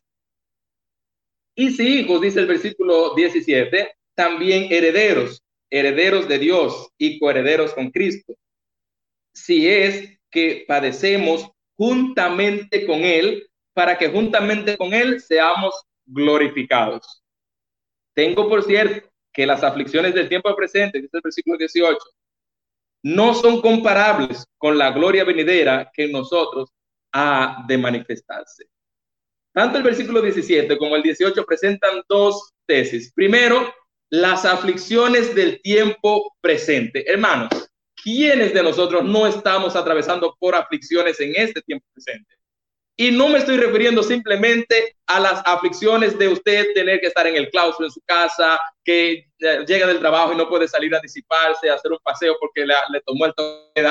Y 1.56 1.70
si 1.70 2.00
hijos, 2.00 2.20
dice 2.20 2.40
el 2.40 2.46
versículo 2.46 3.14
17, 3.14 3.92
también 4.14 4.72
herederos, 4.72 5.42
herederos 5.70 6.28
de 6.28 6.38
Dios 6.38 6.88
y 6.98 7.18
coherederos 7.18 7.72
con 7.74 7.90
Cristo. 7.90 8.34
Si 9.32 9.68
es 9.68 10.18
que 10.30 10.64
padecemos 10.66 11.50
juntamente 11.76 12.86
con 12.86 13.00
Él, 13.00 13.48
para 13.72 13.98
que 13.98 14.08
juntamente 14.08 14.76
con 14.76 14.94
Él 14.94 15.20
seamos 15.20 15.74
glorificados. 16.06 17.22
Tengo 18.14 18.48
por 18.48 18.62
cierto 18.62 19.08
que 19.32 19.46
las 19.46 19.64
aflicciones 19.64 20.14
del 20.14 20.28
tiempo 20.28 20.54
presente, 20.54 21.00
dice 21.00 21.16
el 21.16 21.22
versículo 21.22 21.58
18, 21.58 21.98
no 23.04 23.34
son 23.34 23.60
comparables 23.60 24.46
con 24.56 24.78
la 24.78 24.90
gloria 24.90 25.24
venidera 25.24 25.90
que 25.92 26.04
en 26.04 26.12
nosotros 26.12 26.70
ha 27.12 27.62
de 27.68 27.76
manifestarse. 27.76 28.64
Tanto 29.52 29.76
el 29.78 29.84
versículo 29.84 30.22
17 30.22 30.76
como 30.78 30.96
el 30.96 31.02
18 31.02 31.44
presentan 31.44 32.02
dos 32.08 32.54
tesis. 32.66 33.12
Primero, 33.14 33.72
las 34.10 34.46
aflicciones 34.46 35.34
del 35.34 35.60
tiempo 35.60 36.34
presente. 36.40 37.04
Hermanos, 37.06 37.50
¿quiénes 38.02 38.54
de 38.54 38.62
nosotros 38.62 39.04
no 39.04 39.26
estamos 39.26 39.76
atravesando 39.76 40.34
por 40.40 40.54
aflicciones 40.54 41.20
en 41.20 41.34
este 41.36 41.60
tiempo 41.60 41.86
presente? 41.92 42.34
Y 42.96 43.10
no 43.10 43.28
me 43.28 43.38
estoy 43.38 43.56
refiriendo 43.56 44.02
simplemente 44.04 44.96
a 45.06 45.18
las 45.18 45.42
aflicciones 45.44 46.16
de 46.16 46.28
usted 46.28 46.72
tener 46.74 47.00
que 47.00 47.08
estar 47.08 47.26
en 47.26 47.34
el 47.34 47.50
claustro 47.50 47.86
en 47.86 47.90
su 47.90 48.00
casa, 48.02 48.58
que 48.84 49.26
eh, 49.40 49.64
llega 49.66 49.86
del 49.86 49.98
trabajo 49.98 50.32
y 50.32 50.36
no 50.36 50.48
puede 50.48 50.68
salir 50.68 50.94
a 50.94 51.00
disiparse, 51.00 51.68
a 51.68 51.74
hacer 51.74 51.90
un 51.90 51.98
paseo 52.04 52.36
porque 52.38 52.64
le, 52.64 52.74
le 52.92 53.00
tomó 53.00 53.26
el 53.26 53.34
toque 53.34 53.84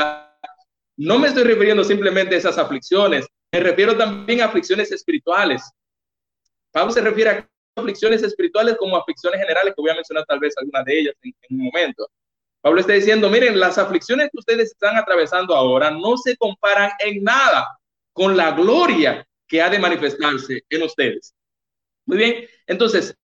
No 0.96 1.20
me 1.20 1.28
estoy 1.28 1.44
refiriendo 1.44 1.84
simplemente 1.84 2.36
a 2.36 2.38
esas 2.38 2.58
aflicciones, 2.58 3.28
me 3.52 3.60
refiero 3.60 3.96
también 3.98 4.42
a 4.42 4.46
aflicciones 4.46 4.92
espirituales. 4.92 5.62
Pablo 6.72 6.92
se 6.92 7.02
refiere 7.02 7.30
a 7.30 7.50
aflicciones 7.76 8.24
espirituales 8.24 8.78
como 8.78 8.98
aflicciones 8.98 9.40
generales, 9.40 9.74
que 9.76 9.82
voy 9.82 9.92
a 9.92 9.96
mencionar 9.96 10.26
tal 10.26 10.40
vez 10.40 10.56
algunas 10.58 10.86
de 10.86 11.00
ellas 11.00 11.14
en, 11.22 11.34
un 11.52 11.66
momento. 11.66 12.08
Pablo 12.62 12.80
está 12.80 12.94
diciendo, 12.94 13.30
miren, 13.30 13.60
las 13.60 13.78
aflicciones 13.78 14.30
que 14.32 14.40
ustedes 14.40 14.72
están 14.72 14.96
atravesando 14.96 15.56
ahora 15.56 15.92
no 15.92 16.18
se 16.18 16.38
comparan 16.38 16.90
en 17.00 17.24
nada 17.24 17.68
con 18.14 18.38
la 18.38 18.52
gloria 18.52 19.28
que 19.48 19.62
ha 19.62 19.70
de 19.70 19.80
manifestarse 19.80 20.64
en 20.70 20.84
ustedes. 20.84 21.36
Muy 22.06 22.18
bien, 22.18 22.48
entonces, 22.68 23.16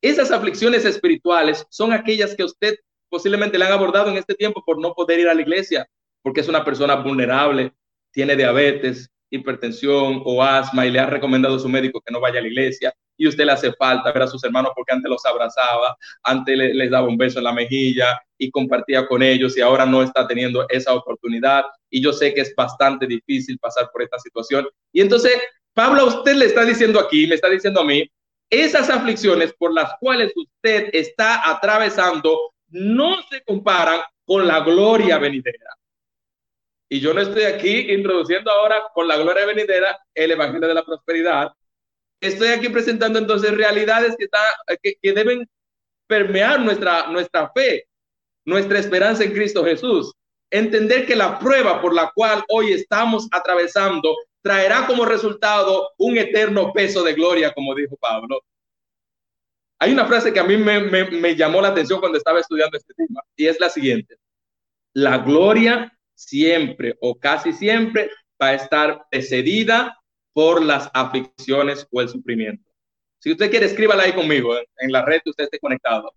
esas 0.00 0.30
aflicciones 0.30 0.84
espirituales 0.84 1.66
son 1.70 1.92
aquellas 1.92 2.34
que 2.34 2.44
usted 2.44 2.76
posiblemente 3.08 3.58
le 3.58 3.64
han 3.64 3.72
abordado 3.72 4.10
en 4.10 4.16
este 4.16 4.34
tiempo 4.34 4.62
por 4.64 4.80
no 4.80 4.94
poder 4.94 5.20
ir 5.20 5.28
a 5.28 5.34
la 5.34 5.42
iglesia, 5.42 5.86
porque 6.22 6.40
es 6.40 6.48
una 6.48 6.64
persona 6.64 6.96
vulnerable, 6.96 7.72
tiene 8.12 8.36
diabetes, 8.36 9.08
hipertensión 9.30 10.22
o 10.24 10.42
asma 10.42 10.86
y 10.86 10.90
le 10.90 11.00
ha 11.00 11.06
recomendado 11.06 11.56
a 11.56 11.58
su 11.58 11.68
médico 11.68 12.00
que 12.00 12.12
no 12.12 12.20
vaya 12.20 12.38
a 12.38 12.42
la 12.42 12.48
iglesia 12.48 12.94
y 13.16 13.28
usted 13.28 13.44
le 13.44 13.52
hace 13.52 13.72
falta 13.72 14.12
ver 14.12 14.22
a 14.22 14.26
sus 14.26 14.42
hermanos 14.44 14.72
porque 14.74 14.92
antes 14.92 15.10
los 15.10 15.24
abrazaba, 15.24 15.96
antes 16.22 16.56
les 16.56 16.90
daba 16.90 17.08
un 17.08 17.16
beso 17.16 17.38
en 17.38 17.44
la 17.44 17.52
mejilla 17.52 18.20
y 18.38 18.50
compartía 18.50 19.06
con 19.06 19.22
ellos 19.22 19.56
y 19.56 19.60
ahora 19.60 19.86
no 19.86 20.02
está 20.02 20.26
teniendo 20.26 20.66
esa 20.68 20.94
oportunidad 20.94 21.64
y 21.90 22.02
yo 22.02 22.12
sé 22.12 22.34
que 22.34 22.40
es 22.40 22.54
bastante 22.54 23.06
difícil 23.06 23.58
pasar 23.58 23.90
por 23.92 24.02
esta 24.02 24.18
situación. 24.18 24.66
Y 24.92 25.00
entonces 25.00 25.32
Pablo 25.72 26.06
usted 26.06 26.34
le 26.34 26.46
está 26.46 26.64
diciendo 26.64 27.00
aquí, 27.00 27.26
me 27.26 27.34
está 27.34 27.48
diciendo 27.48 27.80
a 27.80 27.84
mí, 27.84 28.08
esas 28.50 28.90
aflicciones 28.90 29.52
por 29.54 29.72
las 29.72 29.94
cuales 29.98 30.32
usted 30.36 30.90
está 30.92 31.50
atravesando 31.50 32.54
no 32.68 33.22
se 33.22 33.42
comparan 33.42 34.00
con 34.24 34.46
la 34.46 34.60
gloria 34.60 35.18
venidera. 35.18 35.76
Y 36.88 37.00
yo 37.00 37.14
no 37.14 37.20
estoy 37.20 37.44
aquí 37.44 37.92
introduciendo 37.92 38.50
ahora 38.50 38.82
con 38.92 39.08
la 39.08 39.16
gloria 39.16 39.46
venidera 39.46 39.98
el 40.14 40.30
Evangelio 40.30 40.68
de 40.68 40.74
la 40.74 40.84
Prosperidad, 40.84 41.52
estoy 42.24 42.48
aquí 42.48 42.68
presentando 42.68 43.18
entonces 43.18 43.54
realidades 43.54 44.16
que, 44.82 45.12
deben 45.12 45.48
permear 46.06 46.60
nuestra, 46.60 47.52
fe, 47.54 47.86
nuestra 48.44 48.78
esperanza 48.78 49.24
en 49.24 49.32
Cristo 49.32 49.64
Jesús. 49.64 50.12
Entender 50.50 51.06
que 51.06 51.16
la 51.16 51.38
prueba 51.38 51.80
por 51.80 51.94
la 51.94 52.10
cual 52.14 52.42
hoy 52.48 52.72
estamos 52.72 53.28
atravesando 53.30 54.16
traerá 54.42 54.86
como 54.86 55.04
resultado 55.04 55.90
un 55.98 56.16
eterno 56.16 56.72
peso 56.72 57.02
de 57.02 57.14
gloria, 57.14 57.52
como 57.52 57.74
dijo 57.74 57.96
Pablo. 57.96 58.40
Hay 59.78 59.92
una 59.92 60.06
frase 60.06 60.32
que 60.32 60.40
a 60.40 60.44
mí 60.44 60.56
me, 60.56 60.80
me 60.80 61.36
llamó 61.36 61.60
la 61.60 61.68
atención 61.68 62.00
cuando 62.00 62.18
estaba 62.18 62.40
estudiando 62.40 62.76
este 62.76 62.94
tema 62.94 63.20
y 63.36 63.46
es 63.46 63.60
la 63.60 63.68
siguiente. 63.68 64.16
La 64.94 65.18
gloria 65.18 65.92
siempre 66.14 66.96
o 67.00 67.18
casi 67.18 67.52
siempre 67.52 68.10
va 68.40 68.48
a 68.48 68.54
estar 68.54 69.04
precedida 69.10 69.98
por 70.34 70.62
las 70.62 70.90
aflicciones 70.92 71.88
o 71.90 72.02
el 72.02 72.10
sufrimiento. 72.10 72.70
Si 73.20 73.32
usted 73.32 73.50
quiere, 73.50 73.64
escríbala 73.64 74.02
ahí 74.02 74.12
conmigo, 74.12 74.54
en 74.76 74.92
la 74.92 75.02
red 75.02 75.20
que 75.24 75.30
usted 75.30 75.44
esté 75.44 75.58
conectado. 75.58 76.12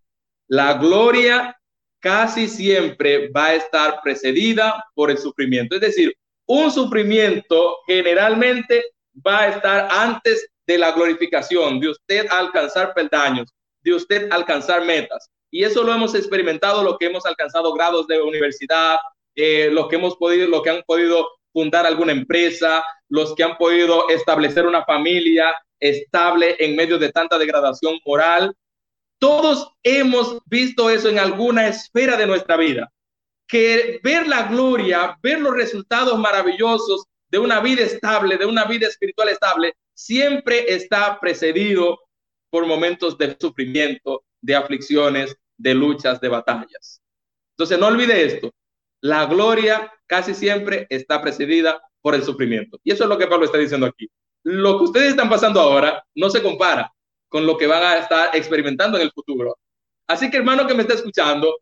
La 0.50 0.74
gloria 0.74 1.58
casi 2.00 2.50
siempre 2.50 3.30
va 3.30 3.46
a 3.46 3.56
estar 3.56 4.02
precedida 4.04 4.84
por 4.94 5.10
el 5.10 5.18
sufrimiento. 5.18 5.76
Es 5.76 5.82
decir, 5.82 6.14
un 6.46 6.70
sufrimiento 6.72 7.78
generalmente 7.86 8.84
va 9.26 9.44
a 9.44 9.50
estar 9.50 9.88
antes 9.90 10.50
de 10.66 10.78
la 10.78 10.92
glorificación, 10.92 11.80
de 11.80 11.90
usted 11.90 12.28
alcanzar 12.30 12.94
peldaños, 12.94 13.54
de 13.82 13.94
usted 13.94 14.30
alcanzar 14.32 14.84
metas. 14.84 15.30
Y 15.50 15.64
eso 15.64 15.84
lo 15.84 15.94
hemos 15.94 16.14
experimentado, 16.14 16.84
lo 16.84 16.98
que 16.98 17.06
hemos 17.06 17.26
alcanzado 17.26 17.74
grados 17.74 18.06
de 18.08 18.22
universidad, 18.22 18.98
eh, 19.36 19.70
los 19.72 19.88
que 19.88 19.96
hemos 19.96 20.18
podido, 20.18 20.48
lo 20.48 20.62
que 20.62 20.72
han 20.72 20.84
podido 20.86 21.26
fundar 21.58 21.88
alguna 21.88 22.12
empresa, 22.12 22.84
los 23.10 23.34
que 23.34 23.42
han 23.44 23.58
podido 23.58 24.10
establecer 24.10 24.68
una 24.68 24.86
familia 24.86 25.56
estable 25.80 26.56
en 26.60 26.76
medio 26.76 27.00
de 27.00 27.12
tanta 27.12 27.36
degradación 27.40 27.98
moral. 28.06 28.56
Todos 29.20 29.72
hemos 29.82 30.38
visto 30.46 30.88
eso 30.92 31.10
en 31.10 31.18
alguna 31.18 31.68
esfera 31.68 32.16
de 32.16 32.28
nuestra 32.28 32.58
vida, 32.58 32.92
que 33.48 34.00
ver 34.04 34.28
la 34.28 34.44
gloria, 34.44 35.18
ver 35.24 35.42
los 35.42 35.56
resultados 35.56 36.20
maravillosos 36.20 37.06
de 37.30 37.40
una 37.40 37.60
vida 37.60 37.82
estable, 37.82 38.38
de 38.38 38.46
una 38.46 38.66
vida 38.66 38.88
espiritual 38.88 39.30
estable, 39.30 39.74
siempre 39.96 40.72
está 40.72 41.20
precedido 41.20 41.98
por 42.52 42.68
momentos 42.68 43.18
de 43.18 43.36
sufrimiento, 43.42 44.26
de 44.42 44.56
aflicciones, 44.56 45.36
de 45.58 45.74
luchas, 45.74 46.22
de 46.22 46.28
batallas. 46.28 47.02
Entonces, 47.56 47.80
no 47.80 47.88
olvide 47.88 48.24
esto. 48.24 48.52
La 49.02 49.26
gloria 49.26 49.92
casi 50.06 50.34
siempre 50.34 50.88
está 50.90 51.22
precedida 51.22 51.82
por 52.02 52.16
el 52.16 52.24
sufrimiento. 52.24 52.80
Y 52.84 52.92
eso 52.92 53.04
es 53.04 53.10
lo 53.10 53.18
que 53.18 53.28
Pablo 53.28 53.46
está 53.46 53.58
diciendo 53.58 53.86
aquí. 53.86 54.08
Lo 54.44 54.78
que 54.78 54.86
ustedes 54.86 55.10
están 55.10 55.30
pasando 55.30 55.60
ahora 55.60 56.04
no 56.16 56.30
se 56.30 56.42
compara 56.42 56.92
con 57.30 57.46
lo 57.46 57.58
que 57.58 57.68
van 57.68 57.84
a 57.84 57.98
estar 57.98 58.36
experimentando 58.36 58.98
en 58.98 59.04
el 59.04 59.12
futuro. 59.12 59.58
Así 60.08 60.32
que 60.32 60.38
hermano 60.38 60.66
que 60.66 60.74
me 60.74 60.84
está 60.84 60.94
escuchando, 60.94 61.58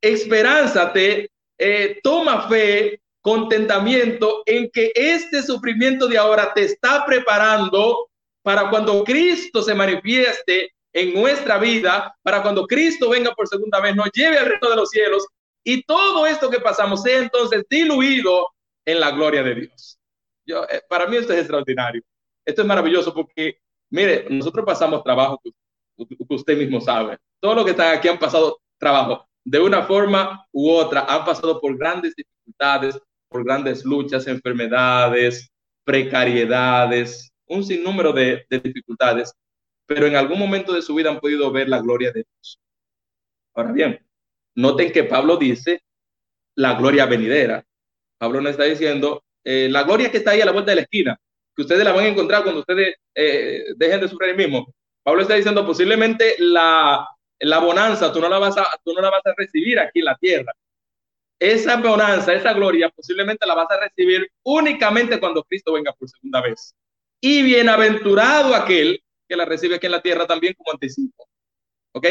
esperánzate, 0.00 1.30
eh, 1.58 2.00
toma 2.02 2.48
fe, 2.48 3.00
contentamiento 3.20 4.42
en 4.44 4.68
que 4.70 4.92
este 4.94 5.42
sufrimiento 5.42 6.08
de 6.08 6.18
ahora 6.18 6.52
te 6.52 6.64
está 6.64 7.06
preparando 7.06 8.10
para 8.42 8.68
cuando 8.68 9.02
Cristo 9.04 9.62
se 9.62 9.74
manifieste 9.74 10.74
en 10.92 11.14
nuestra 11.14 11.58
vida, 11.58 12.14
para 12.22 12.42
cuando 12.42 12.66
Cristo 12.66 13.08
venga 13.08 13.32
por 13.32 13.48
segunda 13.48 13.80
vez, 13.80 13.96
nos 13.96 14.10
lleve 14.12 14.38
al 14.38 14.46
reino 14.46 14.68
de 14.68 14.76
los 14.76 14.90
cielos 14.90 15.26
y 15.64 15.82
todo 15.82 16.26
esto 16.26 16.50
que 16.50 16.60
pasamos 16.60 17.02
sea 17.02 17.18
entonces 17.18 17.64
diluido 17.68 18.48
en 18.84 19.00
la 19.00 19.10
gloria 19.10 19.42
de 19.42 19.54
Dios. 19.54 19.98
Yo, 20.46 20.64
eh, 20.64 20.82
para 20.88 21.06
mí 21.06 21.16
esto 21.16 21.32
es 21.32 21.40
extraordinario. 21.40 22.02
Esto 22.44 22.60
es 22.60 22.68
maravilloso 22.68 23.14
porque, 23.14 23.56
mire, 23.90 24.26
nosotros 24.28 24.64
pasamos 24.66 25.02
trabajo 25.02 25.40
que, 25.42 25.52
usted 26.28 26.58
mismo 26.58 26.80
sabe. 26.80 27.18
Todos 27.40 27.56
los 27.56 27.64
que 27.64 27.70
están 27.70 27.96
aquí 27.96 28.08
han 28.08 28.18
pasado 28.18 28.60
trabajo 28.78 29.26
de 29.42 29.60
una 29.60 29.82
forma 29.84 30.46
u 30.52 30.70
otra, 30.70 31.06
han 31.08 31.24
pasado 31.24 31.60
por 31.60 31.76
grandes 31.78 32.14
dificultades, 32.14 32.98
por 33.28 33.44
grandes 33.44 33.84
luchas, 33.84 34.26
enfermedades, 34.26 35.50
precariedades, 35.84 37.32
un 37.46 37.64
sinnúmero 37.64 38.12
de, 38.12 38.44
de 38.48 38.58
dificultades, 38.58 39.32
pero 39.86 40.06
en 40.06 40.16
algún 40.16 40.38
momento 40.38 40.72
de 40.72 40.82
su 40.82 40.94
vida 40.94 41.10
han 41.10 41.20
podido 41.20 41.50
ver 41.52 41.68
la 41.68 41.80
gloria 41.80 42.10
de 42.10 42.24
Dios. 42.24 42.60
Ahora 43.54 43.72
bien, 43.72 44.04
Noten 44.56 44.92
que 44.92 45.04
Pablo 45.04 45.36
dice 45.36 45.82
la 46.56 46.74
gloria 46.74 47.06
venidera. 47.06 47.64
Pablo 48.18 48.40
no 48.40 48.48
está 48.48 48.64
diciendo 48.64 49.24
eh, 49.42 49.68
la 49.70 49.82
gloria 49.82 50.10
que 50.10 50.18
está 50.18 50.32
ahí 50.32 50.40
a 50.40 50.46
la 50.46 50.52
vuelta 50.52 50.70
de 50.70 50.76
la 50.76 50.82
esquina, 50.82 51.18
que 51.54 51.62
ustedes 51.62 51.84
la 51.84 51.92
van 51.92 52.04
a 52.04 52.08
encontrar 52.08 52.42
cuando 52.42 52.60
ustedes 52.60 52.96
eh, 53.14 53.64
dejen 53.76 54.00
de 54.00 54.08
sufrir 54.08 54.36
mismo. 54.36 54.72
Pablo 55.02 55.22
está 55.22 55.34
diciendo 55.34 55.66
posiblemente 55.66 56.36
la, 56.38 57.06
la 57.40 57.58
bonanza 57.58 58.12
tú 58.12 58.20
no 58.20 58.28
la, 58.28 58.38
vas 58.38 58.56
a, 58.56 58.66
tú 58.84 58.94
no 58.94 59.00
la 59.00 59.10
vas 59.10 59.26
a 59.26 59.34
recibir 59.36 59.78
aquí 59.78 59.98
en 59.98 60.04
la 60.06 60.16
tierra. 60.16 60.52
Esa 61.38 61.76
bonanza, 61.76 62.32
esa 62.32 62.52
gloria, 62.54 62.88
posiblemente 62.88 63.46
la 63.46 63.54
vas 63.54 63.70
a 63.70 63.80
recibir 63.80 64.30
únicamente 64.44 65.20
cuando 65.20 65.42
Cristo 65.44 65.72
venga 65.72 65.92
por 65.92 66.08
segunda 66.08 66.40
vez. 66.40 66.74
Y 67.20 67.42
bienaventurado 67.42 68.54
aquel 68.54 69.02
que 69.28 69.36
la 69.36 69.44
recibe 69.44 69.76
aquí 69.76 69.86
en 69.86 69.92
la 69.92 70.02
tierra 70.02 70.26
también 70.26 70.54
como 70.54 70.72
anticipo. 70.72 71.28
¿Ok? 71.92 72.06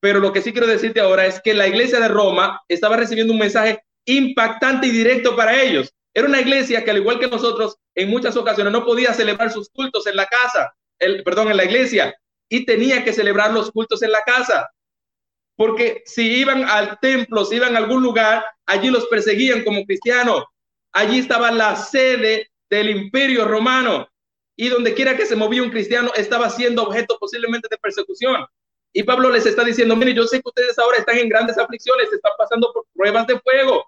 Pero 0.00 0.20
lo 0.20 0.32
que 0.32 0.42
sí 0.42 0.52
quiero 0.52 0.66
decirte 0.66 1.00
ahora 1.00 1.26
es 1.26 1.40
que 1.40 1.54
la 1.54 1.66
iglesia 1.66 2.00
de 2.00 2.08
Roma 2.08 2.60
estaba 2.68 2.96
recibiendo 2.96 3.32
un 3.32 3.38
mensaje 3.38 3.82
impactante 4.06 4.86
y 4.86 4.90
directo 4.90 5.34
para 5.34 5.60
ellos. 5.60 5.92
Era 6.14 6.28
una 6.28 6.40
iglesia 6.40 6.84
que 6.84 6.90
al 6.90 6.98
igual 6.98 7.18
que 7.18 7.28
nosotros 7.28 7.76
en 7.94 8.08
muchas 8.08 8.36
ocasiones 8.36 8.72
no 8.72 8.84
podía 8.84 9.12
celebrar 9.12 9.52
sus 9.52 9.68
cultos 9.70 10.06
en 10.06 10.16
la 10.16 10.26
casa, 10.26 10.74
el, 10.98 11.22
perdón, 11.22 11.50
en 11.50 11.56
la 11.56 11.64
iglesia, 11.64 12.14
y 12.48 12.64
tenía 12.64 13.04
que 13.04 13.12
celebrar 13.12 13.52
los 13.52 13.70
cultos 13.70 14.02
en 14.02 14.12
la 14.12 14.22
casa. 14.22 14.70
Porque 15.56 16.02
si 16.04 16.38
iban 16.38 16.64
al 16.64 16.98
templo, 17.00 17.44
si 17.44 17.56
iban 17.56 17.74
a 17.74 17.78
algún 17.78 18.02
lugar, 18.02 18.44
allí 18.66 18.90
los 18.90 19.06
perseguían 19.06 19.64
como 19.64 19.84
cristianos. 19.84 20.44
Allí 20.92 21.18
estaba 21.18 21.50
la 21.50 21.76
sede 21.76 22.50
del 22.70 22.90
imperio 22.90 23.46
romano. 23.46 24.08
Y 24.56 24.68
donde 24.68 24.94
quiera 24.94 25.16
que 25.16 25.26
se 25.26 25.36
movía 25.36 25.62
un 25.62 25.70
cristiano, 25.70 26.12
estaba 26.14 26.48
siendo 26.50 26.82
objeto 26.82 27.18
posiblemente 27.18 27.68
de 27.70 27.78
persecución. 27.78 28.46
Y 28.98 29.02
Pablo 29.02 29.28
les 29.28 29.44
está 29.44 29.62
diciendo, 29.62 29.94
mire, 29.94 30.14
yo 30.14 30.26
sé 30.26 30.40
que 30.40 30.48
ustedes 30.48 30.78
ahora 30.78 30.96
están 30.96 31.18
en 31.18 31.28
grandes 31.28 31.58
aflicciones, 31.58 32.10
están 32.10 32.32
pasando 32.38 32.72
por 32.72 32.86
pruebas 32.94 33.26
de 33.26 33.38
fuego, 33.40 33.84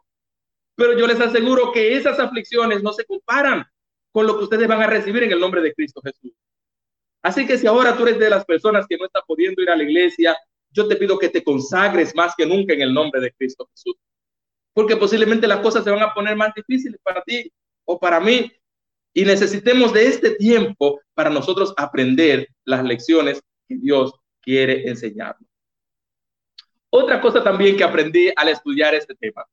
pero 0.74 0.98
yo 0.98 1.06
les 1.06 1.18
aseguro 1.18 1.72
que 1.72 1.96
esas 1.96 2.20
aflicciones 2.20 2.82
no 2.82 2.92
se 2.92 3.06
comparan 3.06 3.64
con 4.12 4.26
lo 4.26 4.36
que 4.36 4.44
ustedes 4.44 4.68
van 4.68 4.82
a 4.82 4.86
recibir 4.86 5.22
en 5.22 5.32
el 5.32 5.40
nombre 5.40 5.62
de 5.62 5.72
Cristo 5.72 6.02
Jesús. 6.04 6.32
Así 7.22 7.46
que 7.46 7.56
si 7.56 7.66
ahora 7.66 7.96
tú 7.96 8.02
eres 8.02 8.18
de 8.18 8.28
las 8.28 8.44
personas 8.44 8.84
que 8.86 8.98
no 8.98 9.06
está 9.06 9.22
pudiendo 9.26 9.62
ir 9.62 9.70
a 9.70 9.76
la 9.76 9.82
iglesia, 9.82 10.36
yo 10.72 10.86
te 10.86 10.96
pido 10.96 11.18
que 11.18 11.30
te 11.30 11.42
consagres 11.42 12.14
más 12.14 12.34
que 12.36 12.44
nunca 12.44 12.74
en 12.74 12.82
el 12.82 12.92
nombre 12.92 13.22
de 13.22 13.32
Cristo 13.32 13.66
Jesús. 13.70 13.94
Porque 14.74 14.98
posiblemente 14.98 15.46
las 15.46 15.60
cosas 15.60 15.84
se 15.84 15.90
van 15.90 16.02
a 16.02 16.12
poner 16.12 16.36
más 16.36 16.52
difíciles 16.54 17.00
para 17.02 17.22
ti 17.22 17.50
o 17.86 17.98
para 17.98 18.20
mí. 18.20 18.52
Y 19.14 19.24
necesitemos 19.24 19.94
de 19.94 20.06
este 20.06 20.32
tiempo 20.32 21.00
para 21.14 21.30
nosotros 21.30 21.72
aprender 21.78 22.46
las 22.66 22.84
lecciones 22.84 23.40
que 23.66 23.78
Dios 23.78 24.12
quiere 24.48 24.88
enseñarnos. 24.88 25.46
Otra 26.88 27.20
cosa 27.20 27.44
también 27.44 27.76
que 27.76 27.84
aprendí 27.84 28.32
al 28.34 28.48
estudiar 28.48 28.94
este 28.94 29.14
tema. 29.14 29.44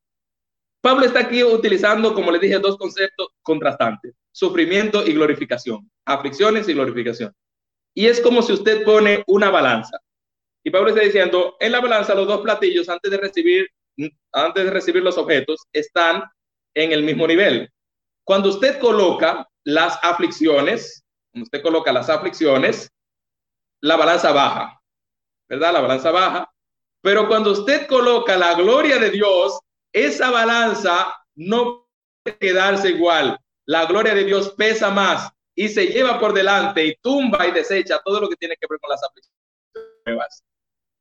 Pablo 0.80 1.06
está 1.06 1.20
aquí 1.20 1.44
utilizando, 1.44 2.14
como 2.14 2.32
le 2.32 2.40
dije, 2.40 2.60
dos 2.60 2.78
conceptos 2.78 3.28
contrastantes, 3.42 4.14
sufrimiento 4.32 5.06
y 5.06 5.12
glorificación, 5.12 5.92
aflicciones 6.06 6.70
y 6.70 6.74
glorificación. 6.74 7.36
Y 7.94 8.06
es 8.06 8.22
como 8.22 8.42
si 8.42 8.54
usted 8.54 8.86
pone 8.86 9.22
una 9.28 9.50
balanza. 9.50 10.00
Y 10.64 10.70
Pablo 10.70 10.92
está 10.92 11.02
diciendo, 11.02 11.58
en 11.60 11.74
la 11.74 11.82
balanza 11.82 12.16
los 12.16 12.28
dos 12.28 12.40
platillos 12.40 12.88
antes 12.88 13.12
de 13.12 13.18
recibir 13.18 13.68
antes 14.34 14.66
de 14.66 14.72
recibir 14.72 15.02
los 15.02 15.18
objetos 15.18 15.62
están 15.72 16.24
en 16.74 16.92
el 16.92 17.04
mismo 17.04 17.28
nivel. 17.28 17.70
Cuando 18.25 18.50
usted 18.50 18.80
coloca 18.80 19.48
las 19.64 19.98
aflicciones, 20.04 21.04
cuando 21.32 21.46
usted 21.46 21.62
coloca 21.62 21.94
las 21.94 22.10
aflicciones, 22.10 22.92
la 23.82 23.96
balanza 23.96 24.32
baja. 24.32 24.82
¿Verdad? 25.48 25.74
La 25.74 25.82
balanza 25.82 26.12
baja. 26.12 26.52
Pero 27.02 27.28
cuando 27.28 27.52
usted 27.52 27.88
coloca 27.88 28.36
la 28.36 28.56
gloria 28.56 28.98
de 28.98 29.12
Dios, 29.12 29.60
esa 29.94 30.32
balanza 30.32 31.16
no 31.36 31.88
puede 32.24 32.38
quedarse 32.38 32.90
igual. 32.90 33.40
La 33.66 33.86
gloria 33.86 34.14
de 34.14 34.24
Dios 34.24 34.54
pesa 34.58 34.90
más 34.90 35.32
y 35.56 35.70
se 35.70 35.88
lleva 35.88 36.20
por 36.20 36.34
delante 36.34 36.86
y 36.86 36.96
tumba 36.98 37.48
y 37.48 37.52
desecha 37.52 38.02
todo 38.04 38.20
lo 38.20 38.30
que 38.30 38.36
tiene 38.36 38.56
que 38.60 38.68
ver 38.70 38.80
con 38.80 38.90
las 38.90 39.02
aflicciones. 39.04 40.44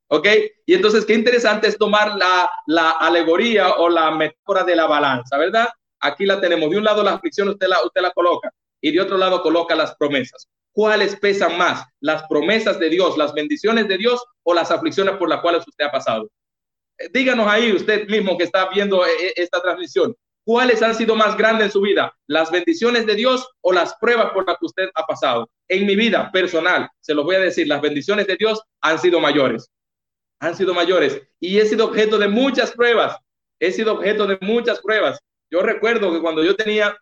¿Ok? 0.08 0.28
Y 0.66 0.74
entonces, 0.74 1.04
qué 1.04 1.14
interesante 1.14 1.68
es 1.68 1.78
tomar 1.78 2.16
la, 2.16 2.50
la 2.66 2.92
alegoría 2.92 3.74
o 3.74 3.88
la 3.88 4.10
metáfora 4.10 4.62
de 4.62 4.76
la 4.76 4.86
balanza, 4.86 5.36
¿verdad? 5.38 5.68
Aquí 6.00 6.26
la 6.26 6.40
tenemos. 6.40 6.70
De 6.70 6.76
un 6.76 6.84
lado 6.84 7.02
la 7.02 7.14
aflicción 7.14 7.48
usted 7.48 7.66
la, 7.66 7.84
usted 7.84 8.00
la 8.02 8.10
coloca 8.10 8.50
y 8.80 8.92
de 8.92 9.00
otro 9.00 9.16
lado 9.16 9.42
coloca 9.42 9.74
las 9.74 9.96
promesas. 9.96 10.46
¿Cuáles 10.74 11.14
pesan 11.14 11.56
más? 11.56 11.86
¿Las 12.00 12.24
promesas 12.24 12.80
de 12.80 12.90
Dios, 12.90 13.16
las 13.16 13.32
bendiciones 13.32 13.86
de 13.86 13.96
Dios 13.96 14.20
o 14.42 14.52
las 14.52 14.72
aflicciones 14.72 15.16
por 15.16 15.28
las 15.28 15.40
cuales 15.40 15.66
usted 15.66 15.84
ha 15.84 15.92
pasado? 15.92 16.28
Eh, 16.98 17.08
díganos 17.12 17.46
ahí 17.46 17.72
usted 17.72 18.08
mismo 18.08 18.36
que 18.36 18.42
está 18.42 18.68
viendo 18.70 19.06
eh, 19.06 19.10
eh, 19.20 19.32
esta 19.36 19.62
transmisión. 19.62 20.16
¿Cuáles 20.44 20.82
han 20.82 20.96
sido 20.96 21.14
más 21.14 21.36
grandes 21.36 21.66
en 21.66 21.72
su 21.72 21.80
vida? 21.80 22.12
¿Las 22.26 22.50
bendiciones 22.50 23.06
de 23.06 23.14
Dios 23.14 23.48
o 23.60 23.72
las 23.72 23.94
pruebas 24.00 24.32
por 24.32 24.48
las 24.48 24.58
que 24.58 24.66
usted 24.66 24.88
ha 24.96 25.06
pasado? 25.06 25.48
En 25.68 25.86
mi 25.86 25.94
vida 25.94 26.30
personal, 26.32 26.90
se 27.00 27.14
lo 27.14 27.22
voy 27.22 27.36
a 27.36 27.40
decir, 27.40 27.68
las 27.68 27.80
bendiciones 27.80 28.26
de 28.26 28.36
Dios 28.36 28.60
han 28.80 28.98
sido 28.98 29.20
mayores. 29.20 29.70
Han 30.40 30.56
sido 30.56 30.74
mayores. 30.74 31.22
Y 31.38 31.58
he 31.58 31.66
sido 31.66 31.86
objeto 31.86 32.18
de 32.18 32.26
muchas 32.26 32.72
pruebas. 32.72 33.16
He 33.60 33.70
sido 33.70 33.92
objeto 33.92 34.26
de 34.26 34.38
muchas 34.40 34.80
pruebas. 34.80 35.20
Yo 35.52 35.62
recuerdo 35.62 36.12
que 36.12 36.20
cuando 36.20 36.42
yo 36.42 36.56
tenía, 36.56 36.96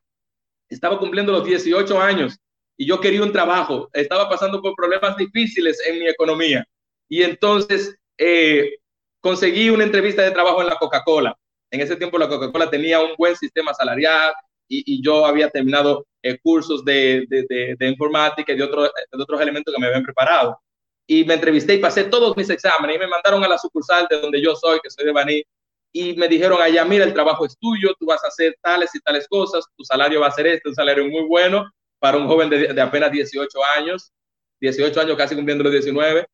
estaba 0.68 0.98
cumpliendo 0.98 1.32
los 1.32 1.46
18 1.46 2.00
años, 2.00 2.38
y 2.82 2.86
yo 2.86 3.00
quería 3.00 3.22
un 3.22 3.30
trabajo. 3.30 3.88
Estaba 3.92 4.28
pasando 4.28 4.60
por 4.60 4.74
problemas 4.74 5.16
difíciles 5.16 5.80
en 5.86 6.00
mi 6.00 6.08
economía. 6.08 6.66
Y 7.08 7.22
entonces 7.22 7.96
eh, 8.18 8.72
conseguí 9.20 9.70
una 9.70 9.84
entrevista 9.84 10.22
de 10.22 10.32
trabajo 10.32 10.62
en 10.62 10.66
la 10.66 10.74
Coca-Cola. 10.74 11.38
En 11.70 11.80
ese 11.80 11.94
tiempo 11.94 12.18
la 12.18 12.28
Coca-Cola 12.28 12.68
tenía 12.68 12.98
un 12.98 13.14
buen 13.16 13.36
sistema 13.36 13.72
salarial 13.72 14.34
y, 14.68 15.00
yo 15.00 15.24
había 15.24 15.48
terminado 15.48 16.06
eh, 16.24 16.38
cursos 16.42 16.84
de, 16.84 17.24
de, 17.28 17.76
de, 17.78 17.88
informática 17.88 18.52
y 18.52 18.56
de, 18.56 18.64
otro, 18.64 18.82
de 18.82 19.22
otros 19.22 19.40
elementos 19.40 19.72
que 19.72 19.80
me 19.80 19.86
habían 19.86 20.02
preparado. 20.02 20.58
Y 21.06 21.24
me 21.24 21.34
entrevisté 21.34 21.74
y 21.74 21.78
pasé 21.78 22.04
todos 22.04 22.36
mis 22.36 22.50
exámenes 22.50 22.96
y 22.96 22.98
me 22.98 23.06
mandaron 23.06 23.44
a 23.44 23.48
la 23.48 23.58
sucursal 23.58 24.08
de 24.10 24.20
donde 24.20 24.42
yo 24.42 24.56
soy, 24.56 24.80
que 24.82 24.90
soy 24.90 25.04
de 25.04 25.12
Baní, 25.12 25.44
y 25.92 26.14
me 26.14 26.26
dijeron 26.26 26.60
allá, 26.60 26.84
mira, 26.84 27.04
el 27.04 27.12
trabajo 27.12 27.46
es 27.46 27.56
tuyo, 27.60 27.94
tú 28.00 28.06
vas 28.06 28.24
a 28.24 28.28
hacer 28.28 28.56
tales 28.60 28.92
y 28.92 29.00
tales 29.00 29.28
cosas, 29.28 29.66
tu 29.76 29.84
salario 29.84 30.20
va 30.20 30.26
a 30.26 30.32
ser 30.32 30.48
este, 30.48 30.68
un 30.68 30.74
salario 30.74 31.06
muy 31.06 31.22
bueno 31.28 31.70
para 32.02 32.18
un 32.18 32.26
joven 32.26 32.50
de, 32.50 32.80
apenas 32.82 33.12
18 33.12 33.46
años, 33.76 34.12
18 34.60 35.00
años 35.00 35.16
casi 35.16 35.36
cumpliendo 35.36 35.62
los 35.62 35.72
19. 35.72 36.26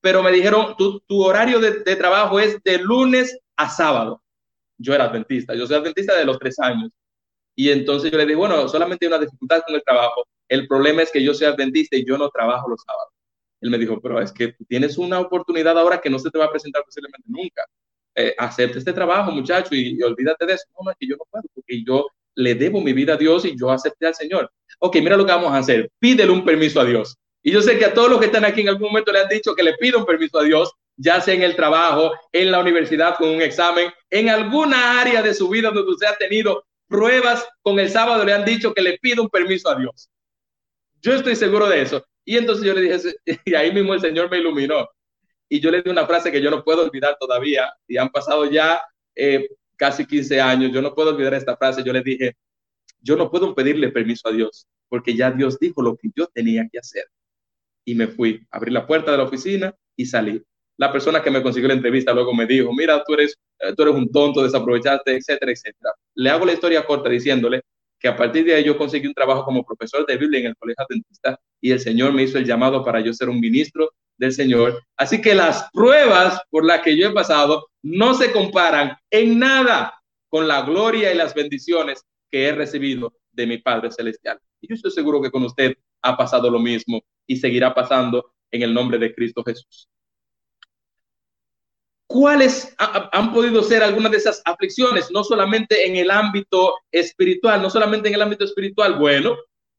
Pero 0.00 0.20
me 0.20 0.32
dijeron, 0.32 0.74
tu, 0.76 0.98
tu 1.06 1.22
horario 1.22 1.60
de, 1.60 1.84
de, 1.84 1.94
trabajo 1.94 2.40
es 2.40 2.60
de 2.64 2.78
lunes 2.78 3.38
a 3.56 3.70
sábado. 3.70 4.20
Yo 4.76 4.92
era 4.96 5.04
adventista, 5.04 5.54
yo 5.54 5.64
soy 5.64 5.76
adventista 5.76 6.16
de 6.16 6.24
los 6.24 6.40
tres 6.40 6.58
años. 6.58 6.90
Y 7.54 7.70
entonces 7.70 8.10
yo 8.10 8.18
le 8.18 8.24
dije, 8.24 8.34
bueno, 8.34 8.66
solamente 8.66 9.06
hay 9.06 9.12
una 9.12 9.20
dificultad 9.20 9.62
con 9.64 9.76
el 9.76 9.82
trabajo. 9.84 10.26
El 10.48 10.66
problema 10.66 11.02
es 11.02 11.12
que 11.12 11.22
yo 11.22 11.34
soy 11.34 11.46
adventista 11.46 11.96
y 11.96 12.04
yo 12.04 12.18
no 12.18 12.28
trabajo 12.28 12.68
los 12.68 12.82
sábados. 12.84 13.12
Él 13.60 13.70
me 13.70 13.78
dijo, 13.78 14.00
pero 14.00 14.20
es 14.20 14.32
que 14.32 14.56
tienes 14.68 14.98
una 14.98 15.20
oportunidad 15.20 15.78
ahora 15.78 16.00
que 16.00 16.10
no 16.10 16.18
se 16.18 16.30
te 16.30 16.38
va 16.38 16.46
a 16.46 16.50
presentar 16.50 16.82
posiblemente 16.84 17.28
nunca 17.28 17.64
eh, 18.16 18.34
acepte 18.36 18.78
este 18.78 18.92
trabajo, 18.92 19.30
muchacho, 19.30 19.76
y, 19.76 20.02
olvídate 20.02 20.46
de 20.46 20.54
eso. 20.54 20.64
No, 20.76 20.84
no, 20.84 20.90
es 20.90 20.96
que 20.98 21.06
yo 21.06 21.14
no 21.16 21.22
puedo, 21.30 21.44
porque 21.54 21.84
yo 21.84 22.06
le 22.34 22.54
debo 22.54 22.80
mi 22.80 22.92
vida 22.92 23.14
a 23.14 23.16
Dios 23.16 23.44
y 23.44 23.58
yo 23.58 23.70
acepté 23.70 24.06
al 24.06 24.14
Señor. 24.14 24.50
Ok, 24.80 24.96
mira 24.96 25.16
lo 25.16 25.26
que 25.26 25.32
vamos 25.32 25.52
a 25.52 25.58
hacer. 25.58 25.90
Pídele 25.98 26.30
un 26.30 26.44
permiso 26.44 26.80
a 26.80 26.84
Dios. 26.84 27.16
Y 27.42 27.52
yo 27.52 27.60
sé 27.62 27.78
que 27.78 27.84
a 27.84 27.94
todos 27.94 28.10
los 28.10 28.20
que 28.20 28.26
están 28.26 28.44
aquí 28.44 28.60
en 28.60 28.68
algún 28.68 28.88
momento 28.88 29.12
le 29.12 29.20
han 29.20 29.28
dicho 29.28 29.54
que 29.54 29.62
le 29.62 29.74
pida 29.74 29.98
un 29.98 30.04
permiso 30.04 30.38
a 30.38 30.44
Dios, 30.44 30.72
ya 30.96 31.20
sea 31.20 31.34
en 31.34 31.42
el 31.42 31.56
trabajo, 31.56 32.12
en 32.32 32.50
la 32.50 32.60
universidad 32.60 33.16
con 33.16 33.28
un 33.28 33.42
examen, 33.42 33.90
en 34.10 34.28
alguna 34.28 35.00
área 35.00 35.22
de 35.22 35.34
su 35.34 35.48
vida 35.48 35.70
donde 35.70 35.92
usted 35.92 36.06
ha 36.06 36.16
tenido 36.16 36.64
pruebas 36.88 37.46
con 37.62 37.78
el 37.78 37.90
sábado, 37.90 38.24
le 38.24 38.32
han 38.32 38.44
dicho 38.44 38.74
que 38.74 38.82
le 38.82 38.98
pida 38.98 39.22
un 39.22 39.28
permiso 39.28 39.70
a 39.70 39.76
Dios. 39.76 40.10
Yo 41.00 41.14
estoy 41.14 41.36
seguro 41.36 41.68
de 41.68 41.82
eso. 41.82 42.04
Y 42.24 42.36
entonces 42.36 42.64
yo 42.64 42.74
le 42.74 42.82
dije, 42.82 43.16
y 43.44 43.54
ahí 43.54 43.72
mismo 43.72 43.94
el 43.94 44.00
Señor 44.00 44.30
me 44.30 44.38
iluminó 44.38 44.88
y 45.48 45.60
yo 45.60 45.70
le 45.70 45.82
di 45.82 45.90
una 45.90 46.06
frase 46.06 46.30
que 46.30 46.40
yo 46.40 46.50
no 46.50 46.62
puedo 46.62 46.82
olvidar 46.82 47.16
todavía, 47.18 47.72
y 47.86 47.96
han 47.96 48.10
pasado 48.10 48.44
ya 48.50 48.80
eh, 49.14 49.48
casi 49.78 50.04
15 50.04 50.40
años, 50.40 50.72
yo 50.72 50.82
no 50.82 50.94
puedo 50.94 51.10
olvidar 51.10 51.34
esta 51.34 51.56
frase, 51.56 51.82
yo 51.82 51.92
le 51.92 52.02
dije, 52.02 52.36
yo 53.00 53.16
no 53.16 53.30
puedo 53.30 53.54
pedirle 53.54 53.90
permiso 53.90 54.28
a 54.28 54.32
Dios, 54.32 54.66
porque 54.88 55.14
ya 55.14 55.30
Dios 55.30 55.58
dijo 55.58 55.80
lo 55.80 55.96
que 55.96 56.10
yo 56.14 56.26
tenía 56.26 56.68
que 56.70 56.78
hacer. 56.78 57.04
Y 57.84 57.94
me 57.94 58.08
fui, 58.08 58.46
abrí 58.50 58.70
la 58.70 58.86
puerta 58.86 59.12
de 59.12 59.18
la 59.18 59.24
oficina 59.24 59.74
y 59.96 60.04
salí. 60.04 60.42
La 60.76 60.92
persona 60.92 61.22
que 61.22 61.30
me 61.30 61.42
consiguió 61.42 61.68
la 61.68 61.74
entrevista 61.74 62.12
luego 62.12 62.34
me 62.34 62.46
dijo, 62.46 62.72
mira, 62.72 63.02
tú 63.04 63.14
eres, 63.14 63.36
eh, 63.60 63.72
tú 63.74 63.82
eres 63.82 63.94
un 63.94 64.10
tonto, 64.10 64.42
desaprovechaste, 64.42 65.16
etcétera, 65.16 65.52
etcétera. 65.52 65.92
Le 66.14 66.30
hago 66.30 66.44
la 66.44 66.52
historia 66.52 66.84
corta 66.84 67.08
diciéndole 67.08 67.62
que 67.98 68.08
a 68.08 68.16
partir 68.16 68.44
de 68.44 68.54
ahí 68.54 68.64
yo 68.64 68.76
conseguí 68.76 69.06
un 69.06 69.14
trabajo 69.14 69.44
como 69.44 69.64
profesor 69.64 70.06
de 70.06 70.16
Biblia 70.16 70.40
en 70.40 70.46
el 70.46 70.56
Colegio 70.56 70.84
Adventista 70.84 71.40
y 71.60 71.72
el 71.72 71.80
Señor 71.80 72.12
me 72.12 72.22
hizo 72.22 72.38
el 72.38 72.44
llamado 72.44 72.84
para 72.84 73.00
yo 73.00 73.12
ser 73.12 73.28
un 73.28 73.40
ministro 73.40 73.90
del 74.18 74.32
Señor. 74.32 74.82
Así 74.96 75.22
que 75.22 75.34
las 75.34 75.68
pruebas 75.72 76.42
por 76.50 76.64
las 76.64 76.82
que 76.82 76.96
yo 76.96 77.08
he 77.08 77.12
pasado 77.12 77.68
no 77.82 78.14
se 78.14 78.32
comparan 78.32 78.96
en 79.10 79.38
nada 79.38 79.94
con 80.28 80.46
la 80.46 80.62
gloria 80.62 81.12
y 81.12 81.16
las 81.16 81.34
bendiciones 81.34 82.04
que 82.30 82.48
he 82.48 82.52
recibido 82.52 83.14
de 83.32 83.46
mi 83.46 83.58
Padre 83.58 83.90
Celestial. 83.90 84.38
Y 84.60 84.68
yo 84.68 84.74
estoy 84.74 84.90
seguro 84.90 85.22
que 85.22 85.30
con 85.30 85.44
usted 85.44 85.74
ha 86.02 86.16
pasado 86.16 86.50
lo 86.50 86.58
mismo 86.58 87.00
y 87.26 87.36
seguirá 87.36 87.74
pasando 87.74 88.34
en 88.50 88.62
el 88.62 88.74
nombre 88.74 88.98
de 88.98 89.14
Cristo 89.14 89.42
Jesús. 89.44 89.88
¿Cuáles 92.06 92.74
han 92.78 93.34
podido 93.34 93.62
ser 93.62 93.82
algunas 93.82 94.10
de 94.10 94.16
esas 94.16 94.40
aflicciones? 94.46 95.10
No 95.10 95.22
solamente 95.22 95.86
en 95.86 95.96
el 95.96 96.10
ámbito 96.10 96.74
espiritual, 96.90 97.60
no 97.60 97.68
solamente 97.68 98.08
en 98.08 98.14
el 98.14 98.22
ámbito 98.22 98.44
espiritual. 98.44 98.98
Bueno, 98.98 99.36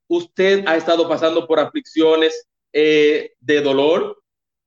usted 0.07 0.63
ha 0.67 0.77
estado 0.77 1.09
pasando 1.09 1.47
por 1.47 1.59
aflicciones 1.59 2.47
eh, 2.71 3.33
de 3.39 3.61
dolor 3.61 4.18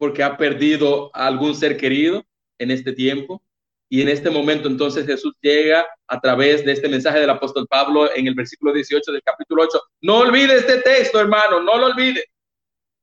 porque 0.03 0.25
ha 0.25 0.37
perdido 0.37 1.13
algún 1.15 1.55
ser 1.55 1.77
querido 1.77 2.25
en 2.59 2.73
este 2.73 2.93
tiempo. 2.93 3.41
Y 3.89 4.03
en 4.03 4.09
este 4.09 4.31
momento 4.31 4.67
entonces 4.67 5.07
Jesús 5.07 5.33
llega 5.41 5.87
a 6.09 6.21
través 6.21 6.65
de 6.65 6.73
este 6.73 6.89
mensaje 6.89 7.21
del 7.21 7.31
apóstol 7.31 7.69
Pablo 7.69 8.12
en 8.12 8.27
el 8.27 8.35
versículo 8.35 8.73
18 8.73 9.12
del 9.12 9.23
capítulo 9.23 9.62
8. 9.62 9.81
No 10.01 10.19
olvide 10.19 10.57
este 10.57 10.79
texto, 10.79 11.21
hermano, 11.21 11.61
no 11.61 11.79
lo 11.79 11.87
olvide. 11.87 12.25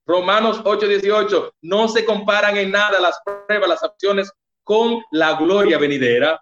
Romanos 0.05 0.59
8, 0.65 0.87
18. 0.89 1.53
No 1.61 1.87
se 1.87 2.03
comparan 2.03 2.57
en 2.57 2.71
nada 2.71 2.99
las 2.99 3.17
pruebas, 3.23 3.69
las 3.69 3.83
acciones 3.85 4.29
con 4.65 5.01
la 5.11 5.37
gloria 5.39 5.77
venidera. 5.77 6.37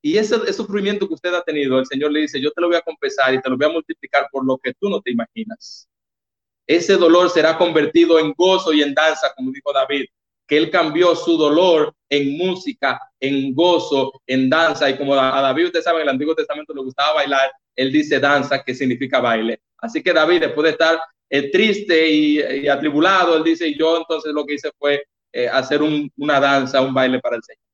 Y 0.00 0.16
ese, 0.16 0.36
ese, 0.36 0.54
sufrimiento 0.54 1.06
que 1.06 1.12
usted 1.12 1.34
ha 1.34 1.42
tenido, 1.42 1.78
el 1.78 1.84
Señor 1.84 2.10
le 2.10 2.20
dice, 2.20 2.40
yo 2.40 2.52
te 2.52 2.60
lo 2.62 2.68
voy 2.68 2.76
a 2.76 2.80
compensar 2.80 3.34
y 3.34 3.42
te 3.42 3.50
lo 3.50 3.58
voy 3.58 3.66
a 3.66 3.72
multiplicar 3.72 4.28
por 4.32 4.46
lo 4.46 4.56
que 4.56 4.72
tú 4.80 4.88
no 4.88 5.02
te 5.02 5.10
imaginas. 5.10 5.89
Ese 6.70 6.96
dolor 6.96 7.28
será 7.30 7.58
convertido 7.58 8.20
en 8.20 8.32
gozo 8.32 8.72
y 8.72 8.80
en 8.80 8.94
danza, 8.94 9.32
como 9.34 9.50
dijo 9.50 9.72
David, 9.72 10.04
que 10.46 10.56
él 10.56 10.70
cambió 10.70 11.16
su 11.16 11.36
dolor 11.36 11.92
en 12.08 12.38
música, 12.38 13.00
en 13.18 13.52
gozo, 13.52 14.12
en 14.24 14.48
danza. 14.48 14.88
Y 14.88 14.96
como 14.96 15.14
a 15.14 15.40
David, 15.40 15.66
usted 15.66 15.82
sabe, 15.82 15.96
en 15.96 16.02
el 16.02 16.10
Antiguo 16.10 16.32
Testamento 16.32 16.72
le 16.72 16.82
gustaba 16.82 17.14
bailar, 17.14 17.50
él 17.74 17.90
dice 17.90 18.20
danza, 18.20 18.62
que 18.62 18.72
significa 18.72 19.18
baile. 19.18 19.60
Así 19.78 20.00
que 20.00 20.12
David, 20.12 20.42
después 20.42 20.62
de 20.62 20.70
estar 20.70 21.00
eh, 21.28 21.50
triste 21.50 22.08
y, 22.08 22.68
atribulado, 22.68 23.36
él 23.36 23.42
dice, 23.42 23.74
yo 23.76 23.96
entonces 23.96 24.32
lo 24.32 24.46
que 24.46 24.54
hice 24.54 24.70
fue 24.78 25.02
eh, 25.32 25.48
hacer 25.48 25.80
una 25.82 26.38
danza, 26.38 26.82
un 26.82 26.94
baile 26.94 27.18
para 27.18 27.34
el 27.34 27.42
Señor. 27.42 27.64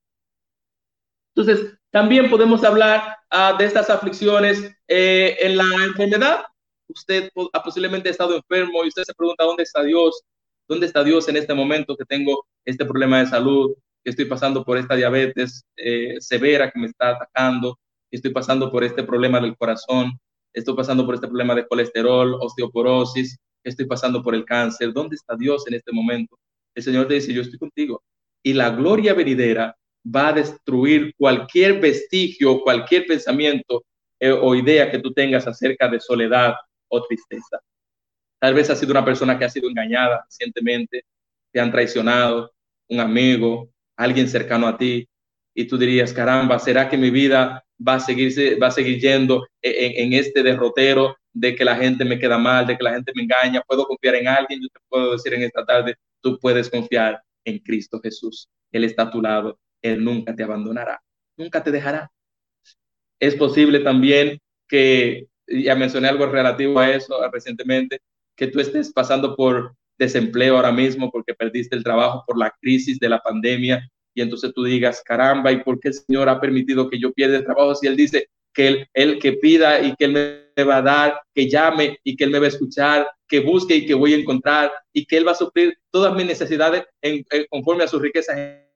Entonces, 1.35 1.79
también 1.91 2.31
podemos 2.31 2.65
hablar 2.65 3.15
ah, 3.29 3.57
de 3.59 3.67
estas 3.67 3.91
aflicciones 3.91 4.75
eh, 4.89 5.37
en 5.41 5.59
la 5.59 5.85
enfermedad. 5.85 6.47
Usted 6.89 7.31
ha 7.53 7.63
posiblemente 7.63 8.11
estado 8.11 8.37
enfermo 8.37 8.85
y 8.85 8.89
usted 8.89 9.03
se 9.05 9.15
pregunta, 9.15 9.45
¿dónde 9.45 9.63
está 9.63 9.83
Dios? 9.83 10.23
¿Dónde 10.69 10.87
está 10.87 11.05
Dios 11.05 11.29
en 11.29 11.37
este 11.37 11.55
momento 11.55 11.97
que 11.97 12.05
tengo 12.05 12.47
este 12.65 12.85
problema 12.85 13.21
de 13.21 13.27
salud? 13.27 13.75
Que 14.05 14.11
estoy 14.11 14.25
pasando 14.25 14.65
por 14.65 14.79
esta 14.79 14.95
diabetes 14.95 15.65
eh, 15.77 16.17
severa 16.21 16.71
que 16.71 16.79
me 16.79 16.87
está 16.87 17.11
atacando, 17.11 17.79
estoy 18.11 18.33
pasando 18.33 18.71
por 18.71 18.85
este 18.85 19.03
problema 19.03 19.41
del 19.41 19.57
corazón, 19.57 20.19
estoy 20.53 20.75
pasando 20.75 21.05
por 21.05 21.15
este 21.15 21.27
problema 21.27 21.55
de 21.55 21.67
colesterol, 21.67 22.35
osteoporosis, 22.41 23.37
estoy 23.65 23.87
pasando 23.87 24.23
por 24.23 24.35
el 24.35 24.45
cáncer. 24.45 24.93
¿Dónde 24.93 25.17
está 25.17 25.37
Dios 25.37 25.67
en 25.67 25.75
este 25.75 25.93
momento? 25.93 26.37
el 26.77 26.83
Señor 26.83 27.09
te 27.09 27.15
dice, 27.15 27.33
yo 27.33 27.41
estoy 27.41 27.59
contigo. 27.59 28.03
Y 28.43 28.53
la 28.53 28.71
gloria 28.71 29.15
venidera 29.15 29.75
va 30.05 30.29
a 30.29 30.33
destruir 30.35 31.15
cualquier 31.17 31.81
vestigio, 31.81 32.61
cualquier 32.61 33.07
pensamiento 33.07 33.85
eh, 34.21 34.31
o 34.31 34.55
idea 34.55 34.91
que 34.91 34.99
tú 34.99 35.13
tengas 35.13 35.47
acerca 35.47 35.89
de 35.89 35.99
soledad 35.99 36.55
o 36.89 37.03
tristeza. 37.03 37.59
Tal 38.39 38.55
vez 38.55 38.69
has 38.71 38.79
sido 38.79 38.93
una 38.93 39.05
persona 39.05 39.39
que 39.39 39.45
ha 39.45 39.51
sido 39.51 39.69
engañada 39.69 40.25
recientemente, 40.25 41.05
te 41.53 41.61
han 41.61 41.71
traicionado, 41.71 42.53
un 42.89 43.01
amigo, 43.01 43.71
alguien 43.97 44.29
cercano 44.29 44.67
a 44.69 44.77
ti, 44.77 45.09
y 45.55 45.67
tú 45.67 45.79
dirías, 45.79 46.13
caramba, 46.13 46.59
¿será 46.59 46.89
que 46.89 46.99
mi 46.99 47.11
vida 47.11 47.65
va 47.87 47.95
a, 47.95 48.01
seguirse, 48.01 48.57
va 48.57 48.69
a 48.69 48.71
seguir 48.71 49.01
yendo 49.01 49.47
en, 49.63 50.13
en 50.13 50.19
este 50.19 50.43
derrotero 50.43 51.17
de 51.33 51.55
que 51.55 51.65
la 51.65 51.77
gente 51.77 52.05
me 52.05 52.19
queda 52.19 52.37
mal, 52.37 52.67
de 52.67 52.77
que 52.77 52.85
la 52.85 52.93
gente 52.93 53.13
me 53.15 53.23
engaña? 53.23 53.63
¿Puedo 53.67 53.87
confiar 53.87 54.17
en 54.17 54.29
alguien? 54.29 54.61
Yo 54.63 54.69
te 54.69 54.81
puedo 54.89 55.13
decir 55.13 55.33
en 55.33 55.43
esta 55.43 55.65
tarde, 55.65 55.97
tú 56.21 56.39
puedes 56.39 56.69
confiar 56.69 57.23
en 57.45 57.59
Cristo 57.61 58.01
Jesús. 58.01 58.49
Él 58.71 58.85
está 58.85 59.05
a 59.05 59.11
tu 59.11 59.23
lado, 59.23 59.59
Él 59.81 60.05
nunca 60.05 60.35
te 60.35 60.43
abandonará, 60.43 61.01
nunca 61.37 61.63
te 61.63 61.71
dejará. 61.71 62.11
Es 63.19 63.35
posible 63.35 63.81
también 63.81 64.39
que, 64.69 65.27
ya 65.49 65.75
mencioné 65.75 66.09
algo 66.09 66.27
relativo 66.27 66.79
a 66.79 66.91
eso 66.91 67.19
recientemente, 67.31 68.01
que 68.37 68.49
tú 68.49 68.61
estés 68.61 68.93
pasando 68.93 69.35
por 69.37 69.75
desempleo 69.99 70.57
ahora 70.57 70.73
mismo 70.73 71.11
porque 71.11 71.35
perdiste 71.35 71.75
el 71.75 71.85
trabajo 71.85 72.25
por 72.27 72.39
la 72.39 72.53
crisis 72.61 72.99
de 72.99 73.09
la 73.09 73.21
pandemia 73.21 73.89
y 74.15 74.23
entonces 74.23 74.53
tú 74.55 74.65
digas, 74.65 75.03
caramba, 75.05 75.53
¿y 75.53 75.63
por 75.63 75.79
qué 75.79 75.89
el 75.89 75.95
Señor 75.95 76.29
ha 76.29 76.41
permitido 76.41 76.89
que 76.89 76.99
yo 76.99 77.13
pierda 77.13 77.37
el 77.37 77.45
trabajo? 77.45 77.75
Si 77.75 77.87
Él 77.87 77.97
dice 77.97 78.29
que 78.55 78.69
Él, 78.69 78.89
él 78.95 79.19
que 79.19 79.35
pida 79.35 79.81
y 79.81 79.95
que 79.95 80.07
Él 80.07 80.13
me 80.57 80.65
va 80.65 80.79
a 80.79 80.83
dar, 80.83 81.21
que 81.35 81.49
llame 81.49 81.99
y 82.03 82.17
que 82.17 82.25
Él 82.25 82.31
me 82.31 82.39
va 82.39 82.47
a 82.47 82.49
escuchar, 82.49 83.07
que 83.29 83.41
busque 83.41 83.77
y 83.77 83.87
que 83.87 83.93
voy 83.93 84.15
a 84.15 84.17
encontrar 84.17 84.73
y 84.95 85.05
que 85.05 85.19
Él 85.19 85.27
va 85.27 85.33
a 85.33 85.37
suplir 85.37 85.77
todas 85.91 86.15
mis 86.15 86.25
necesidades 86.25 86.85
en, 87.03 87.25
conforme 87.51 87.85
a 87.85 87.89
sus 87.89 88.01
riquezas 88.01 88.39
en 88.39 88.67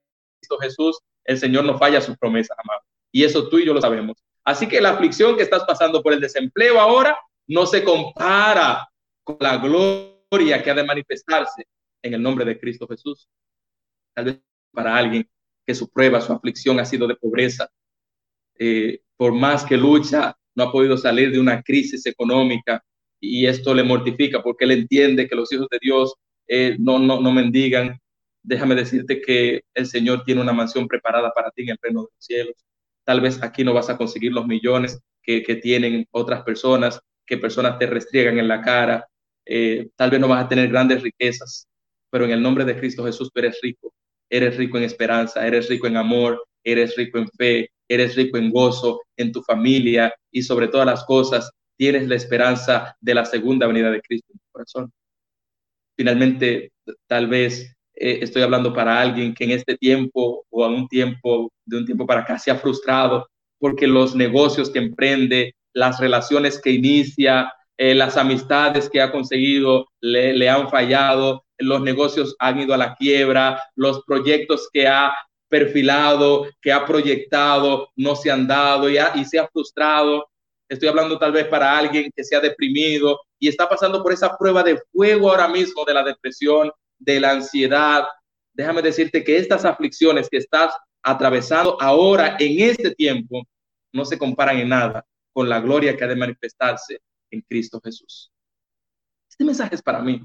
Cristo 0.40 0.58
Jesús. 0.58 0.98
El 1.24 1.38
Señor 1.38 1.64
no 1.64 1.78
falla 1.78 2.02
sus 2.02 2.18
promesas, 2.18 2.56
amado. 2.62 2.82
Y 3.10 3.24
eso 3.24 3.48
tú 3.48 3.58
y 3.58 3.64
yo 3.64 3.72
lo 3.72 3.80
sabemos. 3.80 4.18
Así 4.50 4.66
que 4.66 4.80
la 4.80 4.90
aflicción 4.90 5.36
que 5.36 5.44
estás 5.44 5.62
pasando 5.64 6.02
por 6.02 6.12
el 6.12 6.20
desempleo 6.20 6.80
ahora 6.80 7.16
no 7.46 7.66
se 7.66 7.84
compara 7.84 8.84
con 9.22 9.36
la 9.38 9.58
gloria 9.58 10.60
que 10.60 10.70
ha 10.72 10.74
de 10.74 10.82
manifestarse 10.82 11.68
en 12.02 12.14
el 12.14 12.20
nombre 12.20 12.44
de 12.44 12.58
Cristo 12.58 12.88
Jesús. 12.88 13.28
Tal 14.12 14.24
vez 14.24 14.40
para 14.72 14.96
alguien 14.96 15.24
que 15.64 15.72
su 15.72 15.88
prueba, 15.88 16.20
su 16.20 16.32
aflicción 16.32 16.80
ha 16.80 16.84
sido 16.84 17.06
de 17.06 17.14
pobreza, 17.14 17.70
eh, 18.58 19.02
por 19.16 19.32
más 19.32 19.64
que 19.64 19.76
lucha, 19.76 20.36
no 20.56 20.64
ha 20.64 20.72
podido 20.72 20.98
salir 20.98 21.30
de 21.30 21.38
una 21.38 21.62
crisis 21.62 22.04
económica, 22.06 22.82
y 23.20 23.46
esto 23.46 23.72
le 23.72 23.84
mortifica 23.84 24.42
porque 24.42 24.64
él 24.64 24.72
entiende 24.72 25.28
que 25.28 25.36
los 25.36 25.52
hijos 25.52 25.68
de 25.70 25.78
Dios 25.80 26.12
eh, 26.48 26.74
no, 26.80 26.98
no, 26.98 27.20
no 27.20 27.30
mendigan. 27.30 28.00
Déjame 28.42 28.74
decirte 28.74 29.20
que 29.20 29.62
el 29.74 29.86
Señor 29.86 30.24
tiene 30.24 30.40
una 30.40 30.52
mansión 30.52 30.88
preparada 30.88 31.30
para 31.32 31.52
ti 31.52 31.62
en 31.62 31.70
el 31.70 31.78
reino 31.80 32.00
de 32.00 32.08
los 32.12 32.24
cielos. 32.24 32.56
Tal 33.10 33.20
vez 33.20 33.42
aquí 33.42 33.64
no 33.64 33.74
vas 33.74 33.90
a 33.90 33.96
conseguir 33.96 34.30
los 34.30 34.46
millones 34.46 35.00
que, 35.20 35.42
tienen 35.60 36.06
otras 36.12 36.44
personas, 36.44 37.00
que 37.26 37.38
personas 37.38 37.76
te 37.76 37.86
restriegan 37.86 38.38
en 38.38 38.46
la 38.46 38.62
cara. 38.62 39.04
Eh, 39.44 39.88
tal 39.96 40.12
vez 40.12 40.20
no 40.20 40.28
vas 40.28 40.44
a 40.44 40.48
tener 40.48 40.68
grandes 40.68 41.02
riquezas, 41.02 41.66
pero 42.08 42.24
en 42.24 42.30
el 42.30 42.40
nombre 42.40 42.64
de 42.64 42.78
Cristo 42.78 43.04
Jesús 43.04 43.28
eres 43.34 43.58
rico. 43.62 43.92
Eres 44.30 44.56
rico 44.56 44.78
en 44.78 44.84
esperanza, 44.84 45.44
eres 45.44 45.68
rico 45.68 45.88
en 45.88 45.96
amor, 45.96 46.46
eres 46.62 46.94
rico 46.94 47.18
en 47.18 47.26
fe, 47.30 47.72
eres 47.88 48.14
rico 48.14 48.38
en 48.38 48.48
gozo, 48.52 49.00
en 49.16 49.32
tu 49.32 49.42
familia 49.42 50.14
y 50.30 50.42
sobre 50.42 50.68
todas 50.68 50.86
las 50.86 51.04
cosas, 51.04 51.50
tienes 51.76 52.06
la 52.06 52.14
esperanza 52.14 52.96
de 53.00 53.14
la 53.16 53.24
segunda 53.24 53.66
venida 53.66 53.90
de 53.90 54.02
Cristo 54.02 54.32
en 54.32 54.38
tu 54.38 54.46
corazón. 54.52 54.92
Finalmente, 55.96 56.70
tal 57.08 57.26
vez 57.26 57.74
eh, 58.00 58.18
estoy 58.22 58.42
hablando 58.42 58.72
para 58.72 58.98
alguien 58.98 59.34
que 59.34 59.44
en 59.44 59.50
este 59.50 59.76
tiempo 59.76 60.46
o 60.48 60.64
a 60.64 60.68
un 60.68 60.88
tiempo, 60.88 61.52
de 61.66 61.76
un 61.76 61.84
tiempo 61.84 62.06
para 62.06 62.22
acá, 62.22 62.38
se 62.38 62.50
ha 62.50 62.56
frustrado 62.56 63.28
porque 63.58 63.86
los 63.86 64.14
negocios 64.14 64.70
que 64.70 64.78
emprende, 64.78 65.54
las 65.74 66.00
relaciones 66.00 66.58
que 66.60 66.70
inicia, 66.70 67.52
eh, 67.76 67.94
las 67.94 68.16
amistades 68.16 68.88
que 68.88 69.02
ha 69.02 69.12
conseguido 69.12 69.86
le, 70.00 70.32
le 70.32 70.48
han 70.48 70.70
fallado, 70.70 71.44
los 71.58 71.82
negocios 71.82 72.34
han 72.38 72.60
ido 72.60 72.72
a 72.72 72.78
la 72.78 72.94
quiebra, 72.94 73.62
los 73.76 74.02
proyectos 74.04 74.68
que 74.72 74.88
ha 74.88 75.14
perfilado, 75.48 76.46
que 76.62 76.72
ha 76.72 76.86
proyectado, 76.86 77.90
no 77.96 78.16
se 78.16 78.30
han 78.30 78.46
dado 78.46 78.88
y, 78.88 78.96
y 79.14 79.24
se 79.26 79.38
ha 79.38 79.46
frustrado. 79.48 80.26
Estoy 80.70 80.88
hablando 80.88 81.18
tal 81.18 81.32
vez 81.32 81.46
para 81.48 81.76
alguien 81.76 82.10
que 82.14 82.24
se 82.24 82.34
ha 82.34 82.40
deprimido 82.40 83.20
y 83.38 83.48
está 83.48 83.68
pasando 83.68 84.02
por 84.02 84.12
esa 84.12 84.38
prueba 84.38 84.62
de 84.62 84.80
fuego 84.90 85.30
ahora 85.30 85.48
mismo 85.48 85.84
de 85.84 85.94
la 85.94 86.04
depresión, 86.04 86.70
de 87.00 87.18
la 87.18 87.32
ansiedad. 87.32 88.04
Déjame 88.52 88.82
decirte 88.82 89.24
que 89.24 89.36
estas 89.36 89.64
aflicciones 89.64 90.28
que 90.30 90.36
estás 90.36 90.72
atravesando 91.02 91.80
ahora 91.80 92.36
en 92.38 92.60
este 92.60 92.94
tiempo 92.94 93.42
no 93.92 94.04
se 94.04 94.18
comparan 94.18 94.58
en 94.58 94.68
nada 94.68 95.04
con 95.32 95.48
la 95.48 95.60
gloria 95.60 95.96
que 95.96 96.04
ha 96.04 96.08
de 96.08 96.16
manifestarse 96.16 97.00
en 97.30 97.40
Cristo 97.42 97.80
Jesús. 97.82 98.30
Este 99.28 99.44
mensaje 99.44 99.74
es 99.74 99.82
para 99.82 100.00
mí. 100.00 100.22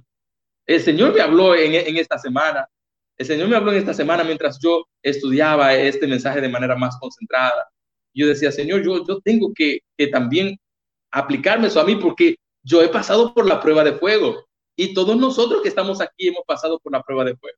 El 0.66 0.82
Señor 0.82 1.14
me 1.14 1.22
habló 1.22 1.56
en, 1.56 1.74
en 1.74 1.98
esta 1.98 2.18
semana. 2.18 2.68
El 3.18 3.26
Señor 3.26 3.48
me 3.48 3.56
habló 3.56 3.72
en 3.72 3.78
esta 3.78 3.94
semana 3.94 4.24
mientras 4.24 4.60
yo 4.62 4.86
estudiaba 5.02 5.74
este 5.74 6.08
mensaje 6.08 6.42
de 6.42 6.50
manera 6.50 6.76
más 6.76 6.98
concentrada. 7.00 7.70
Yo 8.14 8.28
decía, 8.28 8.52
Señor, 8.52 8.84
yo, 8.84 9.06
yo 9.08 9.22
tengo 9.22 9.54
que, 9.54 9.80
que 9.98 10.08
también 10.08 10.58
aplicarme 11.12 11.68
eso 11.68 11.80
a 11.80 11.86
mí 11.86 11.96
porque 11.96 12.36
yo 12.64 12.82
he 12.82 12.90
pasado 12.90 13.34
por 13.34 13.48
la 13.48 13.62
prueba 13.62 13.84
de 13.84 13.94
fuego 13.94 14.46
y 14.76 14.94
todos 14.94 15.16
nosotros 15.18 15.62
que 15.62 15.70
estamos 15.70 16.02
aquí 16.02 16.28
hemos 16.28 16.44
pasado 16.46 16.80
por 16.80 16.92
la 16.92 17.02
prueba 17.02 17.24
de 17.24 17.36
fuego. 17.36 17.58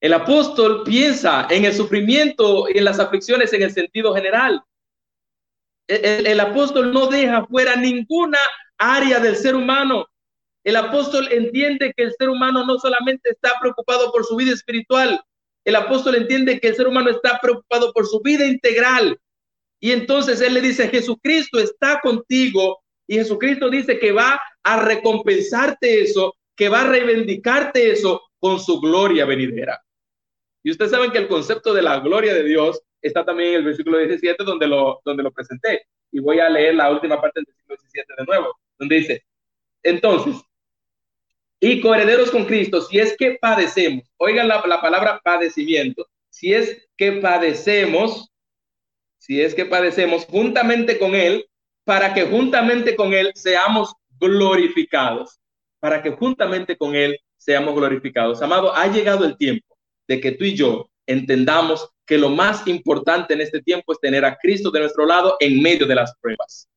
El 0.00 0.12
apóstol 0.12 0.84
piensa 0.84 1.46
en 1.50 1.64
el 1.64 1.74
sufrimiento 1.74 2.68
y 2.68 2.78
en 2.78 2.84
las 2.84 3.00
aflicciones 3.00 3.52
en 3.52 3.62
el 3.62 3.72
sentido 3.72 4.14
general. 4.14 4.62
El, 5.88 6.38
apóstol 6.38 6.92
no 6.92 7.06
deja 7.06 7.46
fuera 7.46 7.74
ninguna 7.74 8.38
área 8.76 9.18
del 9.18 9.36
ser 9.36 9.56
humano. 9.56 10.06
El 10.62 10.76
apóstol 10.76 11.28
entiende 11.32 11.92
que 11.96 12.04
el 12.04 12.14
ser 12.14 12.28
humano 12.28 12.64
no 12.64 12.78
solamente 12.78 13.30
está 13.30 13.54
preocupado 13.60 14.12
por 14.12 14.24
su 14.24 14.36
vida 14.36 14.52
espiritual, 14.52 15.20
el 15.64 15.76
apóstol 15.76 16.14
entiende 16.14 16.60
que 16.60 16.68
el 16.68 16.76
ser 16.76 16.86
humano 16.86 17.10
está 17.10 17.38
preocupado 17.40 17.92
por 17.92 18.06
su 18.06 18.20
vida 18.20 18.46
integral. 18.46 19.18
Y 19.80 19.92
entonces 19.92 20.40
él 20.40 20.54
le 20.54 20.60
dice, 20.60 20.88
Jesucristo 20.88 21.58
está 21.58 22.00
contigo 22.00 22.80
y 23.08 23.14
Jesucristo 23.16 23.70
dice 23.70 23.98
que 23.98 24.12
va 24.12 24.38
a 24.62 24.82
recompensarte 24.82 26.02
eso, 26.02 26.36
que 26.54 26.68
va 26.68 26.82
a 26.82 26.88
reivindicarte 26.88 27.90
eso 27.90 28.22
con 28.38 28.60
su 28.60 28.80
gloria 28.80 29.24
venidera. 29.24 29.82
Y 30.62 30.70
ustedes 30.70 30.90
saben 30.90 31.10
que 31.10 31.18
el 31.18 31.28
concepto 31.28 31.72
de 31.72 31.82
la 31.82 32.00
gloria 32.00 32.34
de 32.34 32.44
Dios 32.44 32.80
está 33.00 33.24
también 33.24 33.50
en 33.50 33.54
el 33.56 33.64
versículo 33.64 33.96
17 33.96 34.44
donde 34.44 34.66
lo, 34.66 35.00
donde 35.04 35.22
lo 35.22 35.32
presenté. 35.32 35.86
Y 36.12 36.20
voy 36.20 36.38
a 36.38 36.50
leer 36.50 36.74
la 36.74 36.90
última 36.90 37.18
parte 37.20 37.40
del 37.40 37.46
versículo 37.46 37.76
17 37.76 38.14
de 38.18 38.24
nuevo, 38.26 38.58
donde 38.78 38.96
dice, 38.96 39.24
entonces, 39.82 40.36
y 41.60 41.80
coherederos 41.80 42.30
con 42.30 42.44
Cristo, 42.44 42.82
si 42.82 42.98
es 42.98 43.16
que 43.16 43.38
padecemos, 43.40 44.04
oigan 44.18 44.48
la, 44.48 44.62
la 44.66 44.82
palabra 44.82 45.20
padecimiento, 45.24 46.06
si 46.28 46.52
es 46.52 46.86
que 46.98 47.12
padecemos, 47.12 48.30
si 49.16 49.40
es 49.40 49.54
que 49.54 49.64
padecemos 49.64 50.26
juntamente 50.26 50.98
con 50.98 51.14
Él, 51.14 51.47
para 51.88 52.12
que 52.12 52.26
juntamente 52.26 52.94
con 52.94 53.14
Él 53.14 53.32
seamos 53.34 53.94
glorificados, 54.20 55.40
para 55.80 56.02
que 56.02 56.10
juntamente 56.10 56.76
con 56.76 56.94
Él 56.94 57.18
seamos 57.38 57.74
glorificados. 57.74 58.42
Amado, 58.42 58.76
ha 58.76 58.88
llegado 58.88 59.24
el 59.24 59.38
tiempo 59.38 59.74
de 60.06 60.20
que 60.20 60.32
tú 60.32 60.44
y 60.44 60.54
yo 60.54 60.90
entendamos 61.06 61.88
que 62.04 62.18
lo 62.18 62.28
más 62.28 62.66
importante 62.66 63.32
en 63.32 63.40
este 63.40 63.62
tiempo 63.62 63.94
es 63.94 64.00
tener 64.00 64.22
a 64.26 64.36
Cristo 64.36 64.70
de 64.70 64.80
nuestro 64.80 65.06
lado 65.06 65.38
en 65.40 65.62
medio 65.62 65.86
de 65.86 65.94
las 65.94 66.14
pruebas. 66.20 66.68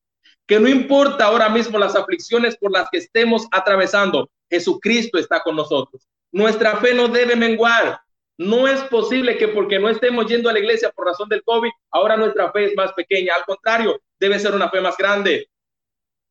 Que 0.48 0.62
no 0.62 0.70
importa 0.70 1.26
ahora 1.26 1.50
mismo 1.50 1.78
las 1.78 1.98
aflicciones 1.98 2.56
por 2.56 2.72
las 2.72 2.90
que 2.90 3.00
estemos 3.00 3.48
atravesando, 3.52 4.30
Jesucristo 4.50 5.18
está 5.18 5.42
con 5.42 5.58
nosotros. 5.58 6.08
Nuestra 6.32 6.78
fe 6.78 6.94
no 6.94 7.10
debe 7.10 7.36
menguar. 7.36 8.00
No 8.42 8.68
es 8.68 8.82
posible 8.86 9.38
que 9.38 9.50
porque 9.50 9.78
no 9.78 9.88
estemos 9.88 10.26
yendo 10.26 10.50
a 10.50 10.54
la 10.54 10.58
iglesia 10.58 10.90
por 10.90 11.06
razón 11.06 11.30
del 11.30 11.44
COVID, 11.44 11.70
ahora 11.92 12.18
nuestra 12.18 12.52
fe 12.52 12.66
es 12.66 12.76
más 12.76 12.92
pequeña. 12.94 13.36
Al 13.36 13.46
contrario, 13.46 14.02
debe 14.20 14.40
ser 14.40 14.56
una 14.56 14.68
fe 14.68 14.82
más 14.82 14.98
grande. 14.98 15.48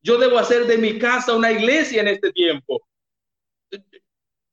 Yo 0.03 0.17
debo 0.17 0.37
hacer 0.37 0.65
de 0.65 0.77
mi 0.77 0.99
casa 0.99 1.33
una 1.33 1.53
iglesia 1.53 2.01
en 2.01 2.09
este 2.09 2.33
tiempo. 2.33 2.85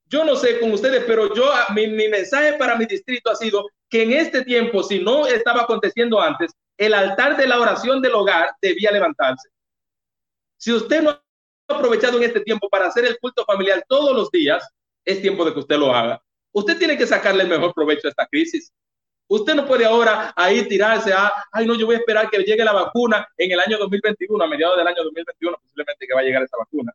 Yo 0.05 0.23
no 0.23 0.37
sé 0.37 0.57
con 0.61 0.71
ustedes, 0.71 1.03
pero 1.05 1.33
yo, 1.33 1.51
mi, 1.75 1.87
mi 1.87 2.07
mensaje 2.07 2.53
para 2.53 2.77
mi 2.77 2.85
distrito 2.85 3.29
ha 3.29 3.35
sido 3.35 3.67
que 3.89 4.03
en 4.03 4.13
este 4.13 4.45
tiempo, 4.45 4.81
si 4.81 5.03
no 5.03 5.27
estaba 5.27 5.63
aconteciendo 5.63 6.21
antes, 6.21 6.53
el 6.77 6.93
altar 6.93 7.35
de 7.35 7.45
la 7.45 7.59
oración 7.59 8.01
del 8.01 8.13
hogar 8.13 8.51
debía 8.61 8.89
levantarse. 8.89 9.49
Si 10.57 10.71
usted 10.71 11.01
no 11.01 11.09
ha 11.09 11.21
aprovechado 11.67 12.19
en 12.19 12.23
este 12.23 12.39
tiempo 12.39 12.69
para 12.69 12.87
hacer 12.87 13.03
el 13.03 13.19
culto 13.19 13.43
familiar 13.43 13.83
todos 13.85 14.15
los 14.15 14.31
días, 14.31 14.65
es 15.03 15.21
tiempo 15.21 15.43
de 15.43 15.51
que 15.51 15.59
usted 15.59 15.77
lo 15.77 15.93
haga. 15.93 16.23
Usted 16.51 16.77
tiene 16.77 16.97
que 16.97 17.07
sacarle 17.07 17.43
el 17.43 17.49
mejor 17.49 17.73
provecho 17.73 18.07
a 18.07 18.09
esta 18.09 18.27
crisis. 18.27 18.71
Usted 19.27 19.53
no 19.53 19.65
puede 19.67 19.85
ahora 19.85 20.33
ahí 20.35 20.67
tirarse 20.67 21.13
a, 21.13 21.31
ay 21.51 21.67
no, 21.67 21.75
yo 21.75 21.85
voy 21.85 21.95
a 21.95 21.99
esperar 21.99 22.29
que 22.29 22.39
llegue 22.39 22.63
la 22.63 22.73
vacuna 22.73 23.27
en 23.37 23.51
el 23.51 23.59
año 23.59 23.77
2021, 23.77 24.43
a 24.43 24.47
mediados 24.47 24.77
del 24.77 24.87
año 24.87 25.03
2021, 25.03 25.57
posiblemente 25.61 26.07
que 26.07 26.13
va 26.13 26.21
a 26.21 26.23
llegar 26.23 26.41
esa 26.41 26.57
vacuna. 26.57 26.91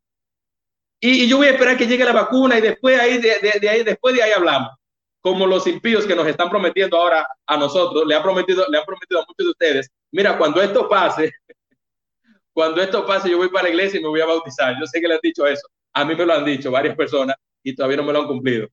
Y, 0.99 1.29
yo 1.29 1.37
voy 1.37 1.47
a 1.47 1.51
esperar 1.51 1.77
que 1.77 1.87
llegue 1.87 2.05
la 2.05 2.13
vacuna 2.13 2.59
y 2.59 2.61
después 2.61 2.99
ahí, 2.99 3.19
de, 3.19 3.69
ahí, 3.69 3.85
después 3.85 4.17
de 4.17 4.23
ahí 4.23 4.33
hablamos. 4.33 4.71
Como 5.21 5.47
los 5.47 5.67
impíos 5.67 6.07
que 6.07 6.17
nos 6.17 6.27
están 6.27 6.51
prometiendo 6.51 6.97
ahora 6.97 7.27
a 7.47 7.57
nosotros, 7.57 8.05
le 8.07 8.17
han 8.17 8.23
prometido, 8.23 8.67
le 8.69 8.79
han 8.79 8.85
prometido 8.85 9.21
a 9.21 9.27
muchos 9.27 9.47
de 9.47 9.51
ustedes, 9.51 9.91
mira, 10.11 10.37
cuando 10.37 10.61
esto 10.61 10.89
pase, 10.89 11.31
cuando 12.53 12.83
esto 12.83 13.07
pase, 13.07 13.31
yo 13.31 13.37
voy 13.37 13.49
para 13.49 13.65
la 13.65 13.71
iglesia 13.71 14.01
y 14.01 14.03
me 14.03 14.09
voy 14.09 14.21
a 14.21 14.27
bautizar. 14.27 14.75
Yo 14.79 14.87
sé 14.87 15.01
que 15.01 15.07
le 15.07 15.15
han 15.15 15.21
dicho 15.23 15.47
eso. 15.47 15.69
A 15.93 16.05
mí 16.05 16.17
me 16.17 16.27
lo 16.27 16.35
han 16.35 16.45
dicho 16.45 16.71
varias 16.71 16.97
personas 16.97 17.37
y 17.63 17.75
todavía 17.75 17.99
no 17.99 18.03
me 18.03 18.13
lo 18.13 18.23
han 18.23 18.27
cumplido. 18.27 18.69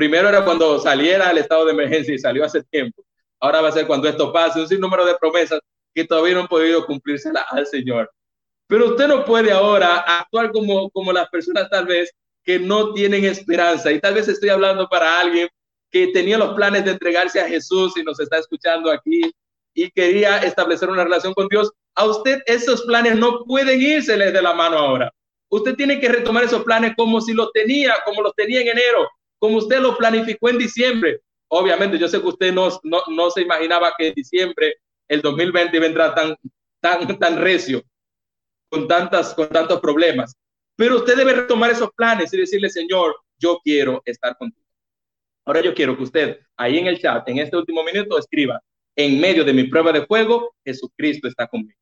Primero 0.00 0.30
era 0.30 0.42
cuando 0.46 0.78
saliera 0.78 1.30
el 1.30 1.36
estado 1.36 1.66
de 1.66 1.72
emergencia 1.72 2.14
y 2.14 2.18
salió 2.18 2.42
hace 2.42 2.62
tiempo. 2.62 3.04
Ahora 3.38 3.60
va 3.60 3.68
a 3.68 3.72
ser 3.72 3.86
cuando 3.86 4.08
esto 4.08 4.32
pase, 4.32 4.58
un 4.58 4.66
sinnúmero 4.66 5.04
de 5.04 5.14
promesas 5.16 5.60
que 5.94 6.06
todavía 6.06 6.36
no 6.36 6.40
han 6.40 6.48
podido 6.48 6.86
cumplirse 6.86 7.30
al 7.50 7.66
Señor. 7.66 8.10
Pero 8.66 8.86
usted 8.86 9.06
no 9.08 9.26
puede 9.26 9.52
ahora 9.52 9.98
actuar 9.98 10.52
como, 10.52 10.88
como 10.88 11.12
las 11.12 11.28
personas 11.28 11.68
tal 11.68 11.84
vez 11.84 12.10
que 12.42 12.58
no 12.58 12.94
tienen 12.94 13.26
esperanza. 13.26 13.92
Y 13.92 14.00
tal 14.00 14.14
vez 14.14 14.26
estoy 14.26 14.48
hablando 14.48 14.88
para 14.88 15.20
alguien 15.20 15.50
que 15.90 16.06
tenía 16.06 16.38
los 16.38 16.54
planes 16.54 16.86
de 16.86 16.92
entregarse 16.92 17.38
a 17.38 17.46
Jesús 17.46 17.94
y 17.98 18.02
nos 18.02 18.18
está 18.20 18.38
escuchando 18.38 18.90
aquí 18.90 19.20
y 19.74 19.90
quería 19.90 20.38
establecer 20.38 20.88
una 20.88 21.04
relación 21.04 21.34
con 21.34 21.46
Dios. 21.48 21.70
A 21.94 22.06
usted 22.06 22.40
esos 22.46 22.80
planes 22.86 23.16
no 23.16 23.44
pueden 23.44 23.78
irse 23.78 24.16
de 24.16 24.40
la 24.40 24.54
mano 24.54 24.78
ahora. 24.78 25.12
Usted 25.50 25.74
tiene 25.74 26.00
que 26.00 26.08
retomar 26.08 26.44
esos 26.44 26.64
planes 26.64 26.94
como 26.96 27.20
si 27.20 27.34
los 27.34 27.52
tenía, 27.52 27.96
como 28.06 28.22
los 28.22 28.34
tenía 28.34 28.62
en 28.62 28.68
enero, 28.68 29.06
como 29.40 29.56
usted 29.56 29.80
lo 29.80 29.96
planificó 29.96 30.50
en 30.50 30.58
diciembre. 30.58 31.20
Obviamente, 31.48 31.98
yo 31.98 32.06
sé 32.06 32.20
que 32.20 32.28
usted 32.28 32.52
no, 32.52 32.68
no, 32.84 33.02
no 33.08 33.30
se 33.30 33.42
imaginaba 33.42 33.92
que 33.98 34.08
en 34.08 34.14
diciembre 34.14 34.76
el 35.08 35.22
2020 35.22 35.80
vendrá 35.80 36.14
tan, 36.14 36.36
tan, 36.80 37.18
tan 37.18 37.40
recio, 37.40 37.82
con, 38.68 38.86
tantas, 38.86 39.34
con 39.34 39.48
tantos 39.48 39.80
problemas. 39.80 40.36
Pero 40.76 40.98
usted 40.98 41.16
debe 41.16 41.34
retomar 41.34 41.70
esos 41.70 41.90
planes 41.96 42.32
y 42.32 42.36
decirle, 42.36 42.70
Señor, 42.70 43.16
yo 43.38 43.58
quiero 43.64 44.02
estar 44.04 44.36
contigo. 44.36 44.64
Ahora 45.44 45.62
yo 45.62 45.74
quiero 45.74 45.96
que 45.96 46.04
usted 46.04 46.40
ahí 46.56 46.78
en 46.78 46.86
el 46.86 47.00
chat, 47.00 47.28
en 47.28 47.38
este 47.38 47.56
último 47.56 47.82
minuto, 47.82 48.18
escriba, 48.18 48.62
en 48.94 49.18
medio 49.18 49.44
de 49.44 49.52
mi 49.52 49.64
prueba 49.64 49.92
de 49.92 50.06
fuego, 50.06 50.54
Jesucristo 50.64 51.26
está 51.26 51.48
conmigo. 51.48 51.80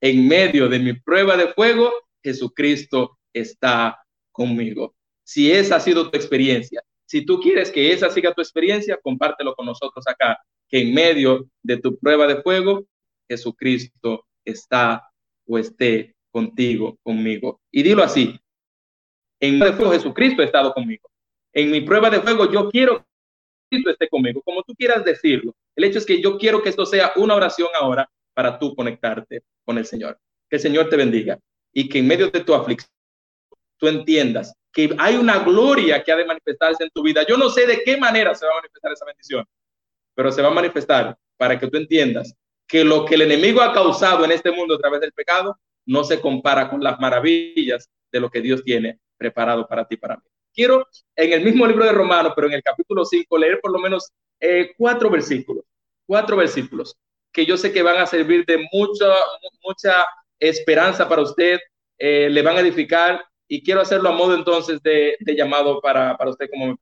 En 0.00 0.26
medio 0.26 0.68
de 0.68 0.78
mi 0.78 0.94
prueba 0.94 1.36
de 1.36 1.52
fuego, 1.52 1.92
Jesucristo 2.22 3.18
está 3.32 3.98
conmigo. 4.32 4.94
Si 5.22 5.52
esa 5.52 5.76
ha 5.76 5.80
sido 5.80 6.10
tu 6.10 6.16
experiencia, 6.16 6.82
si 7.06 7.24
tú 7.24 7.38
quieres 7.40 7.70
que 7.70 7.92
esa 7.92 8.10
siga 8.10 8.32
tu 8.32 8.40
experiencia, 8.40 8.98
compártelo 9.02 9.54
con 9.54 9.66
nosotros 9.66 10.04
acá, 10.06 10.38
que 10.68 10.80
en 10.80 10.94
medio 10.94 11.48
de 11.62 11.78
tu 11.78 11.98
prueba 11.98 12.26
de 12.26 12.42
fuego, 12.42 12.86
Jesucristo 13.28 14.26
está 14.44 15.02
o 15.46 15.58
esté 15.58 16.14
contigo, 16.30 16.98
conmigo. 17.02 17.60
Y 17.70 17.82
dilo 17.82 18.02
así, 18.02 18.38
en 19.40 19.58
medio 19.58 19.72
de 19.72 19.76
fuego 19.76 19.92
Jesucristo 19.92 20.42
ha 20.42 20.46
estado 20.46 20.72
conmigo. 20.72 21.08
En 21.52 21.70
mi 21.70 21.82
prueba 21.82 22.10
de 22.10 22.20
fuego 22.20 22.50
yo 22.50 22.68
quiero 22.70 22.98
que 22.98 23.04
Cristo 23.70 23.90
esté 23.90 24.08
conmigo, 24.08 24.42
como 24.42 24.62
tú 24.62 24.74
quieras 24.74 25.04
decirlo. 25.04 25.54
El 25.76 25.84
hecho 25.84 25.98
es 25.98 26.06
que 26.06 26.20
yo 26.20 26.38
quiero 26.38 26.62
que 26.62 26.70
esto 26.70 26.86
sea 26.86 27.12
una 27.16 27.34
oración 27.34 27.68
ahora 27.78 28.10
para 28.32 28.58
tú 28.58 28.74
conectarte 28.74 29.42
con 29.64 29.78
el 29.78 29.86
Señor. 29.86 30.18
Que 30.48 30.56
el 30.56 30.62
Señor 30.62 30.88
te 30.88 30.96
bendiga 30.96 31.38
y 31.72 31.88
que 31.88 31.98
en 31.98 32.06
medio 32.06 32.30
de 32.30 32.40
tu 32.40 32.54
aflicción 32.54 32.90
tú 33.76 33.88
entiendas 33.88 34.54
que 34.74 34.94
hay 34.98 35.16
una 35.16 35.38
gloria 35.38 36.02
que 36.02 36.12
ha 36.12 36.16
de 36.16 36.24
manifestarse 36.24 36.82
en 36.84 36.90
tu 36.90 37.02
vida. 37.02 37.24
Yo 37.26 37.36
no 37.36 37.48
sé 37.48 37.66
de 37.66 37.82
qué 37.84 37.96
manera 37.96 38.34
se 38.34 38.44
va 38.44 38.52
a 38.52 38.56
manifestar 38.56 38.92
esa 38.92 39.04
bendición, 39.04 39.44
pero 40.14 40.32
se 40.32 40.42
va 40.42 40.48
a 40.48 40.54
manifestar 40.54 41.16
para 41.36 41.58
que 41.58 41.68
tú 41.68 41.76
entiendas 41.76 42.34
que 42.66 42.84
lo 42.84 43.04
que 43.04 43.14
el 43.14 43.22
enemigo 43.22 43.62
ha 43.62 43.72
causado 43.72 44.24
en 44.24 44.32
este 44.32 44.50
mundo 44.50 44.74
a 44.74 44.78
través 44.78 45.00
del 45.00 45.12
pecado 45.12 45.58
no 45.86 46.02
se 46.02 46.20
compara 46.20 46.68
con 46.68 46.82
las 46.82 46.98
maravillas 46.98 47.88
de 48.10 48.20
lo 48.20 48.30
que 48.30 48.40
Dios 48.40 48.64
tiene 48.64 48.98
preparado 49.16 49.66
para 49.68 49.86
ti, 49.86 49.96
para 49.96 50.16
mí. 50.16 50.22
Quiero 50.52 50.86
en 51.16 51.32
el 51.32 51.44
mismo 51.44 51.66
libro 51.66 51.84
de 51.84 51.92
Romanos, 51.92 52.32
pero 52.34 52.48
en 52.48 52.54
el 52.54 52.62
capítulo 52.62 53.04
5, 53.04 53.38
leer 53.38 53.60
por 53.60 53.72
lo 53.72 53.78
menos 53.78 54.10
eh, 54.40 54.72
cuatro 54.76 55.10
versículos, 55.10 55.64
cuatro 56.06 56.36
versículos 56.36 56.96
que 57.34 57.44
yo 57.44 57.56
sé 57.56 57.72
que 57.72 57.82
van 57.82 57.98
a 57.98 58.06
servir 58.06 58.46
de 58.46 58.64
mucha, 58.72 59.12
mucha 59.62 59.92
esperanza 60.38 61.08
para 61.08 61.22
usted, 61.22 61.58
eh, 61.98 62.28
le 62.30 62.42
van 62.42 62.56
a 62.56 62.60
edificar 62.60 63.24
y 63.48 63.62
quiero 63.62 63.80
hacerlo 63.80 64.08
a 64.08 64.12
modo 64.12 64.34
entonces 64.34 64.82
de, 64.82 65.16
llamado 65.36 65.80
para, 65.80 66.16
para 66.16 66.30
usted 66.30 66.48
como... 66.50 66.76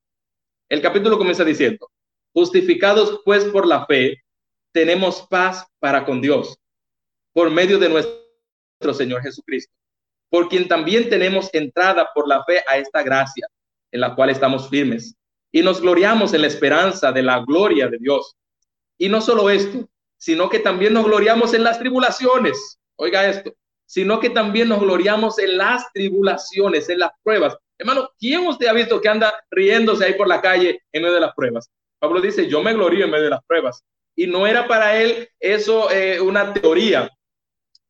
El 0.69 0.81
capítulo 0.81 1.19
comienza 1.19 1.45
diciendo, 1.45 1.91
justificados 2.33 3.21
pues 3.25 3.45
por 3.45 3.67
la 3.67 3.85
fe, 3.87 4.23
tenemos 4.73 5.27
paz 5.29 5.67
para 5.79 6.05
con 6.05 6.21
Dios 6.21 6.59
por 7.35 7.51
medio 7.51 7.79
de 7.79 7.89
nuestro 7.89 8.95
Señor 8.95 9.23
Jesucristo, 9.23 9.75
por 10.31 10.49
quien 10.49 10.69
también 10.69 11.09
tenemos 11.09 11.51
entrada 11.53 12.09
por 12.15 12.29
la 12.29 12.45
fe 12.45 12.63
a 12.67 12.79
esta 12.79 13.03
gracia 13.03 13.47
en 13.91 14.01
la 14.01 14.15
cual 14.15 14.31
estamos 14.31 14.69
firmes 14.69 15.15
y 15.53 15.63
nos 15.63 15.81
gloriamos 15.81 16.33
en 16.33 16.41
la 16.41 16.47
esperanza 16.47 17.13
de 17.13 17.23
la 17.23 17.41
gloria 17.41 17.87
de 17.89 17.99
Dios. 17.99 18.35
Y 18.99 19.09
no 19.09 19.21
solo 19.21 19.51
esto, 19.51 19.89
sino 20.17 20.49
que 20.49 20.59
también 20.59 20.95
nos 20.95 21.05
gloriamos 21.05 21.53
en 21.53 21.63
las 21.63 21.79
tribulaciones. 21.79 22.79
Oiga 22.97 23.29
esto, 23.29 23.55
sino 23.93 24.21
que 24.21 24.31
también 24.31 24.71
nos 24.71 24.81
gloriamos 24.81 25.39
en 25.39 25.59
las 25.59 25.93
tribulaciones, 25.93 26.89
en 26.89 27.01
las 27.01 27.11
pruebas. 27.23 27.59
Hermano, 27.77 28.09
¿quién 28.19 28.47
usted 28.47 28.67
ha 28.67 28.73
visto 28.73 29.03
que 29.03 29.09
anda 29.11 29.35
riéndose 29.51 30.07
ahí 30.07 30.15
por 30.15 30.27
la 30.27 30.41
calle 30.41 30.81
en 30.93 31.03
medio 31.03 31.17
de 31.17 31.21
las 31.21 31.35
pruebas? 31.35 31.71
Pablo 31.99 32.23
dice, 32.23 32.49
yo 32.49 32.63
me 32.63 32.73
glorío 32.73 33.05
en 33.05 33.11
medio 33.11 33.25
de 33.25 33.31
las 33.31 33.45
pruebas. 33.45 33.85
Y 34.17 34.27
no 34.27 34.47
era 34.47 34.67
para 34.67 34.99
él 34.99 35.29
eso 35.39 35.91
eh, 35.91 36.19
una 36.23 36.55
teoría, 36.55 37.11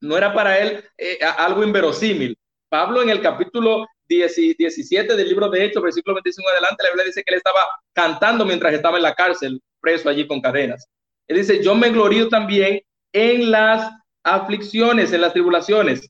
no 0.01 0.17
era 0.17 0.35
para 0.35 0.59
él 0.59 0.85
eh, 0.99 1.21
algo 1.39 1.63
inverosímil. 1.63 2.37
Pablo 2.69 3.01
en 3.01 3.11
el 3.11 3.23
capítulo 3.23 3.87
17 4.09 5.15
del 5.15 5.29
libro 5.29 5.49
de 5.51 5.67
Hechos, 5.67 5.85
versículo 5.85 6.17
25 6.17 6.51
adelante, 6.51 6.83
la 6.83 6.91
Biblia 6.91 7.07
dice 7.07 7.23
que 7.23 7.33
él 7.33 7.39
estaba 7.39 7.61
cantando 7.93 8.45
mientras 8.45 8.75
estaba 8.75 8.97
en 8.97 9.05
la 9.05 9.15
cárcel, 9.15 9.63
preso 9.81 10.09
allí 10.09 10.27
con 10.27 10.41
cadenas. 10.41 10.85
Él 11.29 11.37
dice, 11.37 11.63
yo 11.63 11.77
me 11.77 11.91
glorío 11.91 12.29
también 12.29 12.81
en 13.13 13.53
las 13.53 14.02
aflicciones, 14.25 15.13
en 15.13 15.21
las 15.21 15.33
tribulaciones, 15.33 16.09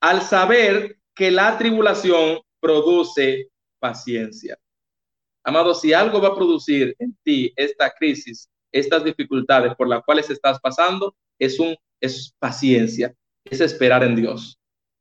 al 0.00 0.22
saber 0.22 0.96
que 1.14 1.30
la 1.30 1.58
tribulación 1.58 2.40
produce 2.60 3.48
paciencia. 3.78 4.58
Amado, 5.44 5.74
si 5.74 5.92
algo 5.92 6.20
va 6.20 6.28
a 6.28 6.34
producir 6.34 6.94
en 6.98 7.16
ti 7.22 7.52
esta 7.56 7.90
crisis, 7.90 8.48
estas 8.72 9.04
dificultades 9.04 9.74
por 9.74 9.88
las 9.88 10.02
cuales 10.04 10.28
estás 10.30 10.60
pasando, 10.60 11.14
es 11.38 11.58
un 11.58 11.74
es 12.00 12.34
paciencia, 12.38 13.14
es 13.44 13.60
esperar 13.60 14.02
en 14.04 14.16
Dios. 14.16 14.58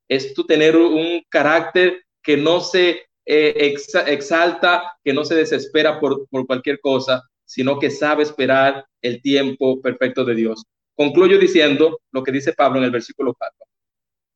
Es 0.10 0.34
tú 0.34 0.46
tener 0.46 0.76
un 0.76 1.22
carácter 1.30 2.04
que 2.22 2.36
no 2.36 2.60
se 2.62 3.06
eh, 3.26 3.76
exalta, 4.08 4.98
que 5.04 5.14
no 5.14 5.24
se 5.24 5.36
desespera 5.36 6.00
por, 6.00 6.28
por 6.30 6.46
cualquier 6.46 6.80
cosa, 6.80 7.24
sino 7.46 7.80
que 7.80 7.90
sabe 7.90 8.24
esperar 8.24 8.86
el 9.02 9.22
tiempo 9.22 9.82
perfecto 9.82 10.26
de 10.26 10.36
Dios. 10.36 10.64
Concluyo 11.00 11.40
diciendo 11.40 12.02
lo 12.12 12.22
que 12.22 12.34
dice 12.34 12.52
Pablo 12.52 12.80
en 12.80 12.84
el 12.84 12.92
versículo 12.92 13.34
4. 13.34 13.66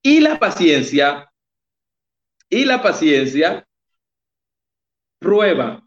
Y 0.01 0.21
la 0.21 0.39
paciencia, 0.39 1.29
y 2.49 2.63
la 2.63 2.81
paciencia 2.81 3.67
prueba, 5.19 5.83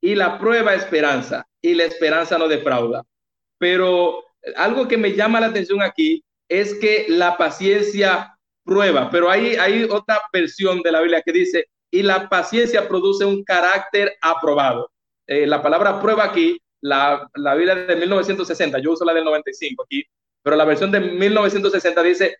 y 0.00 0.14
la 0.14 0.38
prueba 0.38 0.74
esperanza, 0.74 1.48
y 1.60 1.74
la 1.74 1.82
esperanza 1.82 2.38
no 2.38 2.46
defrauda. 2.46 3.02
Pero 3.58 4.22
algo 4.54 4.86
que 4.86 4.96
me 4.96 5.14
llama 5.14 5.40
la 5.40 5.46
atención 5.46 5.82
aquí 5.82 6.22
es 6.48 6.74
que 6.74 7.06
la 7.08 7.36
paciencia 7.36 8.38
prueba, 8.64 9.10
pero 9.10 9.28
hay, 9.30 9.56
hay 9.56 9.82
otra 9.82 10.20
versión 10.32 10.80
de 10.82 10.92
la 10.92 11.00
Biblia 11.00 11.22
que 11.22 11.32
dice, 11.32 11.66
y 11.90 12.04
la 12.04 12.28
paciencia 12.28 12.86
produce 12.86 13.24
un 13.24 13.42
carácter 13.42 14.16
aprobado. 14.22 14.92
Eh, 15.26 15.44
la 15.44 15.60
palabra 15.60 16.00
prueba 16.00 16.22
aquí 16.22 16.56
la, 16.82 17.28
la 17.34 17.56
Biblia 17.56 17.74
de 17.74 17.96
1960, 17.96 18.78
yo 18.78 18.92
uso 18.92 19.04
la 19.04 19.12
del 19.12 19.24
95 19.24 19.82
aquí, 19.82 20.04
pero 20.42 20.56
la 20.56 20.64
versión 20.64 20.90
de 20.90 21.00
1960 21.00 22.02
dice, 22.02 22.36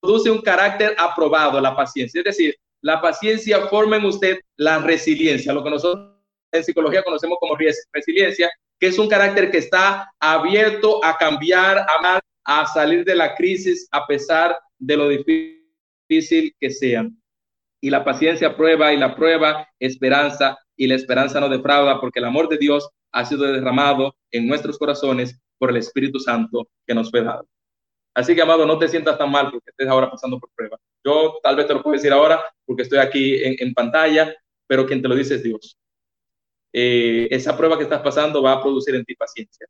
produce 0.00 0.30
un 0.30 0.42
carácter 0.42 0.94
aprobado, 0.98 1.60
la 1.60 1.74
paciencia. 1.74 2.20
Es 2.20 2.24
decir, 2.24 2.56
la 2.80 3.00
paciencia 3.00 3.66
forma 3.66 3.96
en 3.96 4.04
usted 4.04 4.38
la 4.56 4.78
resiliencia, 4.78 5.52
lo 5.52 5.64
que 5.64 5.70
nosotros 5.70 6.16
en 6.52 6.64
psicología 6.64 7.02
conocemos 7.02 7.38
como 7.40 7.56
resiliencia, 7.92 8.50
que 8.78 8.86
es 8.86 8.98
un 8.98 9.08
carácter 9.08 9.50
que 9.50 9.58
está 9.58 10.10
abierto 10.20 11.04
a 11.04 11.16
cambiar, 11.16 11.78
a, 11.78 12.20
a 12.44 12.66
salir 12.66 13.04
de 13.04 13.16
la 13.16 13.34
crisis 13.34 13.88
a 13.90 14.06
pesar 14.06 14.56
de 14.78 14.96
lo 14.96 15.08
difícil 15.08 16.54
que 16.58 16.70
sea. 16.70 17.06
Y 17.80 17.90
la 17.90 18.04
paciencia 18.04 18.56
prueba 18.56 18.92
y 18.92 18.96
la 18.96 19.14
prueba 19.14 19.68
esperanza 19.78 20.58
y 20.76 20.86
la 20.86 20.94
esperanza 20.94 21.40
no 21.40 21.48
defrauda 21.48 22.00
porque 22.00 22.20
el 22.20 22.24
amor 22.24 22.48
de 22.48 22.58
Dios 22.58 22.88
ha 23.12 23.24
sido 23.24 23.44
derramado 23.44 24.14
en 24.30 24.46
nuestros 24.46 24.78
corazones 24.78 25.38
por 25.58 25.70
el 25.70 25.76
Espíritu 25.76 26.18
Santo 26.18 26.68
que 26.86 26.94
nos 26.94 27.10
fue 27.10 27.22
dado. 27.22 27.46
Así 28.14 28.34
que, 28.34 28.42
amado, 28.42 28.66
no 28.66 28.78
te 28.78 28.88
sientas 28.88 29.16
tan 29.16 29.30
mal 29.30 29.50
porque 29.50 29.70
estés 29.70 29.88
ahora 29.88 30.10
pasando 30.10 30.40
por 30.40 30.50
prueba. 30.54 30.78
Yo 31.04 31.38
tal 31.42 31.56
vez 31.56 31.66
te 31.66 31.74
lo 31.74 31.82
puedo 31.82 31.94
decir 31.94 32.12
ahora 32.12 32.42
porque 32.64 32.82
estoy 32.82 32.98
aquí 32.98 33.36
en, 33.42 33.72
pantalla, 33.74 34.34
pero 34.66 34.86
quien 34.86 35.00
te 35.00 35.08
lo 35.08 35.14
dice 35.14 35.36
es 35.36 35.42
Dios. 35.42 35.78
Eh, 36.72 37.28
esa 37.30 37.56
prueba 37.56 37.76
que 37.76 37.84
estás 37.84 38.02
pasando 38.02 38.42
va 38.42 38.52
a 38.52 38.62
producir 38.62 38.94
en 38.94 39.04
ti 39.04 39.14
paciencia 39.14 39.66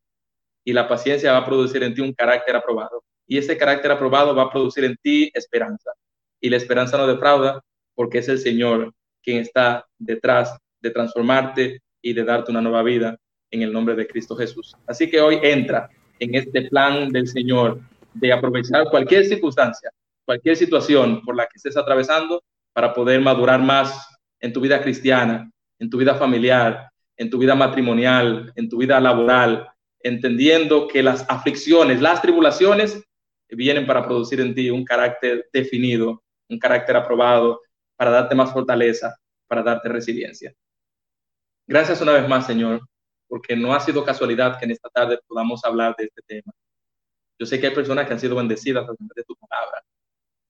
y 0.64 0.72
la 0.72 0.88
paciencia 0.88 1.32
va 1.32 1.38
a 1.38 1.44
producir 1.44 1.82
en 1.82 1.94
ti 1.94 2.00
un 2.00 2.12
carácter 2.12 2.56
aprobado 2.56 3.04
y 3.26 3.38
ese 3.38 3.56
carácter 3.56 3.90
aprobado 3.90 4.34
va 4.34 4.44
a 4.44 4.50
producir 4.50 4.84
en 4.84 4.96
ti 4.96 5.30
esperanza 5.32 5.92
y 6.40 6.50
la 6.50 6.56
esperanza 6.56 6.96
no 6.96 7.06
defrauda 7.06 7.62
porque 7.94 8.18
es 8.18 8.28
el 8.28 8.38
Señor 8.38 8.92
quien 9.22 9.38
está 9.38 9.86
detrás 9.98 10.58
de 10.80 10.90
transformarte 10.90 11.82
y 12.02 12.12
de 12.12 12.24
darte 12.24 12.50
una 12.50 12.60
nueva 12.60 12.82
vida 12.82 13.18
en 13.50 13.62
el 13.62 13.72
nombre 13.72 13.94
de 13.94 14.06
Cristo 14.06 14.36
Jesús. 14.36 14.76
Así 14.86 15.10
que 15.10 15.20
hoy 15.20 15.38
entra 15.42 15.88
en 16.18 16.34
este 16.34 16.62
plan 16.62 17.10
del 17.10 17.28
Señor 17.28 17.80
de 18.14 18.32
aprovechar 18.32 18.84
cualquier 18.90 19.24
circunstancia, 19.24 19.90
cualquier 20.24 20.56
situación 20.56 21.22
por 21.22 21.36
la 21.36 21.44
que 21.44 21.56
estés 21.56 21.76
atravesando 21.76 22.42
para 22.72 22.92
poder 22.92 23.20
madurar 23.20 23.60
más 23.60 24.08
en 24.40 24.52
tu 24.52 24.60
vida 24.60 24.80
cristiana, 24.82 25.50
en 25.78 25.90
tu 25.90 25.98
vida 25.98 26.14
familiar, 26.14 26.90
en 27.16 27.30
tu 27.30 27.38
vida 27.38 27.54
matrimonial, 27.54 28.52
en 28.54 28.68
tu 28.68 28.78
vida 28.78 29.00
laboral, 29.00 29.68
entendiendo 30.00 30.86
que 30.86 31.02
las 31.02 31.24
aflicciones, 31.28 32.00
las 32.00 32.22
tribulaciones 32.22 33.02
vienen 33.50 33.86
para 33.86 34.04
producir 34.04 34.40
en 34.40 34.54
ti 34.54 34.70
un 34.70 34.84
carácter 34.84 35.48
definido, 35.52 36.22
un 36.48 36.58
carácter 36.58 36.96
aprobado, 36.96 37.60
para 37.96 38.10
darte 38.10 38.34
más 38.34 38.52
fortaleza, 38.52 39.16
para 39.48 39.62
darte 39.62 39.88
resiliencia. 39.88 40.54
Gracias 41.66 42.00
una 42.00 42.12
vez 42.12 42.28
más, 42.28 42.46
Señor, 42.46 42.80
porque 43.28 43.54
no 43.54 43.74
ha 43.74 43.80
sido 43.80 44.04
casualidad 44.04 44.58
que 44.58 44.64
en 44.64 44.72
esta 44.72 44.88
tarde 44.88 45.18
podamos 45.26 45.64
hablar 45.64 45.94
de 45.96 46.04
este 46.04 46.22
tema. 46.26 46.52
Yo 47.38 47.46
sé 47.46 47.60
que 47.60 47.68
hay 47.68 47.74
personas 47.74 48.06
que 48.06 48.14
han 48.14 48.20
sido 48.20 48.36
bendecidas 48.36 48.82
a 48.82 48.94
través 48.94 49.14
de 49.14 49.24
tu 49.24 49.36
palabra, 49.36 49.82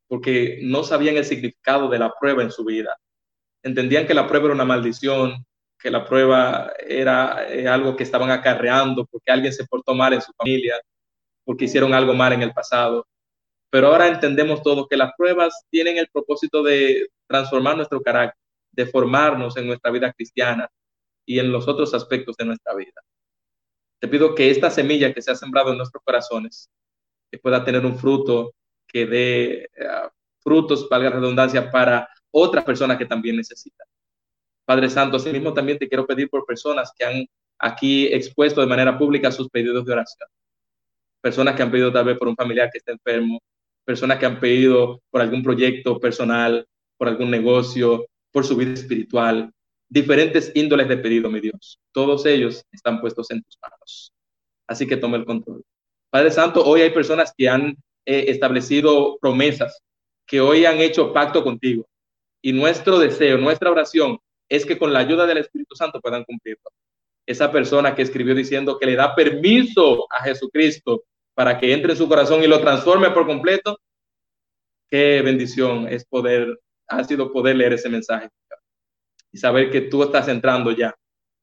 porque 0.07 0.61
no 0.63 0.85
sabían 0.85 1.17
el 1.17 1.25
significado 1.25 1.89
de 1.89 1.99
la 1.99 2.15
prueba 2.19 2.43
en 2.43 2.51
su 2.51 2.65
vida. 2.65 2.97
Entendían 3.63 4.07
que 4.07 4.15
la 4.15 4.27
prueba 4.27 4.47
era 4.47 4.55
una 4.55 4.65
maldición, 4.65 5.45
que 5.79 5.91
la 5.91 6.05
prueba 6.05 6.73
era 6.87 7.47
eh, 7.49 7.69
algo 7.69 7.95
que 7.97 8.05
estaban 8.05 8.31
acarreando 8.31 9.07
porque 9.07 9.31
alguien 9.31 9.53
se 9.53 9.67
portó 9.67 9.95
mal 9.95 10.13
en 10.15 10.23
su 10.23 10.33
familia, 10.33 10.81
porque 11.45 11.67
hicieron 11.67 11.93
algo 11.93 12.15
mal 12.15 12.33
en 12.33 12.43
el 12.43 12.53
pasado. 12.53 13.07
Pero 13.71 13.89
ahora 13.89 14.09
entendemos 14.09 14.63
todos 14.63 14.89
que 14.89 14.97
las 14.97 15.13
pruebas 15.17 15.67
tienen 15.71 15.99
el 15.99 16.09
propósito 16.09 16.63
de 16.63 17.11
transformar 17.27 17.77
nuestro 17.77 18.01
carácter, 18.01 18.41
de 18.73 18.87
formarnos 18.87 19.57
en 19.57 19.67
nuestra 19.67 19.91
vida 19.91 20.13
cristiana, 20.13 20.69
y 21.29 21.39
en 21.39 21.53
los 21.53 21.69
otros 21.69 21.93
aspectos 21.93 22.37
de 22.39 22.47
nuestra 22.47 22.75
vida. 22.75 23.03
Te 24.01 24.09
pido 24.09 24.35
que 24.35 24.51
esta 24.51 24.71
semilla 24.71 25.13
que 25.13 25.21
se 25.21 25.31
ha 25.31 25.35
sembrado 25.35 25.73
en 25.73 25.77
nuestros 25.77 26.03
corazones, 26.03 26.71
que 27.31 27.39
pueda 27.39 27.63
tener 27.63 27.85
un 27.85 27.99
fruto 27.99 28.55
que 28.87 29.05
dé 29.05 29.65
eh, 29.65 29.69
frutos, 30.39 30.89
valga 30.89 31.11
la 31.11 31.17
redundancia, 31.17 31.71
para 31.71 32.09
otras 32.31 32.65
personas 32.65 32.97
que 32.97 33.05
también 33.05 33.37
necesitan. 33.37 33.87
Padre 34.65 34.89
Santo, 34.89 35.19
asimismo 35.19 35.53
también 35.53 35.79
te 35.79 35.87
quiero 35.87 36.07
pedir 36.07 36.31
por 36.31 36.47
personas 36.47 36.93
que 36.97 37.05
han 37.05 37.27
aquí 37.59 38.07
expuesto 38.07 38.63
de 38.63 38.67
manera 38.67 38.97
pública 38.97 39.31
sus 39.31 39.51
pedidos 39.51 39.85
de 39.85 39.93
oración. 39.93 40.31
Personas 41.21 41.55
que 41.55 41.63
han 41.63 41.71
pedido 41.71 41.93
tal 41.93 42.07
vez 42.07 42.17
por 42.17 42.29
un 42.29 42.37
familiar 42.37 42.71
que 42.73 42.79
está 42.79 42.93
enfermo, 42.93 43.39
personas 43.85 44.19
que 44.19 44.25
han 44.25 44.41
pedido 44.41 45.03
por 45.11 45.21
algún 45.21 45.43
proyecto 45.43 46.01
personal, 46.01 46.67
por 46.97 47.09
algún 47.09 47.31
negocio, 47.31 48.07
por 48.33 48.47
su 48.47 48.57
vida 48.57 48.73
espiritual, 48.73 49.53
diferentes 49.89 50.53
índoles 50.55 50.89
de 50.89 50.99
pedido, 50.99 51.31
mi 51.31 51.41
Dios. 51.41 51.79
Todos 51.93 52.27
ellos 52.27 52.65
están 52.73 53.01
puestos 53.01 53.31
en 53.31 53.43
tus 53.43 53.59
manos. 53.61 54.13
Así 54.67 54.87
que 54.87 54.97
toma 54.97 55.17
el 55.17 55.25
control. 55.25 55.65
Padre 56.11 56.31
Santo, 56.31 56.65
hoy 56.65 56.83
hay 56.83 56.91
personas 56.91 57.33
que 57.37 57.49
han 57.49 57.77
eh, 58.05 58.27
establecido 58.29 59.19
promesas, 59.21 59.83
que 60.27 60.41
hoy 60.41 60.65
han 60.65 60.79
hecho 60.79 61.13
pacto 61.13 61.43
contigo. 61.43 61.87
Y 62.43 62.53
nuestro 62.53 62.99
deseo, 62.99 63.39
nuestra 63.39 63.71
oración 63.71 64.19
es 64.49 64.65
que 64.65 64.79
con 64.79 64.93
la 64.93 65.01
ayuda 65.01 65.27
del 65.27 65.39
Espíritu 65.39 65.75
Santo 65.75 66.01
puedan 66.01 66.25
cumplirlo. 66.25 66.71
esa 67.27 67.53
persona 67.53 67.95
que 67.95 68.01
escribió 68.03 68.35
diciendo 68.35 68.79
que 68.79 68.87
le 68.87 68.97
da 68.97 69.15
permiso 69.15 70.07
a 70.11 70.23
Jesucristo 70.25 71.05
para 71.35 71.59
que 71.59 71.75
entre 71.75 71.93
en 71.93 71.99
su 71.99 72.09
corazón 72.09 72.43
y 72.43 72.47
lo 72.47 72.59
transforme 72.61 73.11
por 73.11 73.27
completo, 73.27 73.79
qué 74.89 75.21
bendición 75.21 75.87
es 75.89 76.07
poder, 76.07 76.59
ha 76.89 77.05
sido 77.05 77.31
poder 77.31 77.57
leer 77.57 77.75
ese 77.75 77.91
mensaje 77.91 78.31
y 79.33 79.39
saber 79.39 79.71
que 79.71 79.83
tú 79.83 80.03
estás 80.03 80.29
entrando 80.29 80.71
ya 80.73 80.95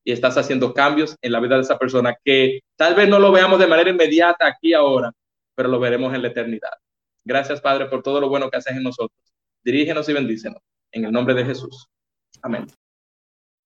y 0.04 0.12
estás 0.12 0.38
haciendo 0.38 0.74
cambios 0.74 1.15
en 1.21 1.32
la 1.32 1.39
vida 1.39 1.56
de 1.56 1.62
esa 1.62 1.80
persona 1.80 2.15
que 2.24 2.62
tal 2.76 2.95
vez 2.95 3.10
no 3.10 3.19
lo 3.19 3.32
veamos 3.32 3.60
de 3.60 3.67
manera 3.67 3.89
inmediata 3.89 4.48
aquí 4.48 4.74
ahora, 4.74 5.12
pero 5.56 5.69
lo 5.69 5.80
veremos 5.80 6.13
en 6.13 6.21
la 6.21 6.28
eternidad. 6.28 6.74
Gracias, 7.24 7.60
Padre, 7.60 7.88
por 7.88 8.04
todo 8.04 8.21
lo 8.21 8.30
bueno 8.30 8.50
que 8.50 8.58
haces 8.58 8.78
en 8.78 8.84
nosotros. 8.84 9.19
Dirígenos 9.63 10.08
y 10.08 10.13
bendícenos. 10.13 10.62
En 10.91 11.06
el 11.06 11.12
nombre 11.12 11.34
de 11.34 11.43
Jesús. 11.43 11.88
Amén. 12.43 12.67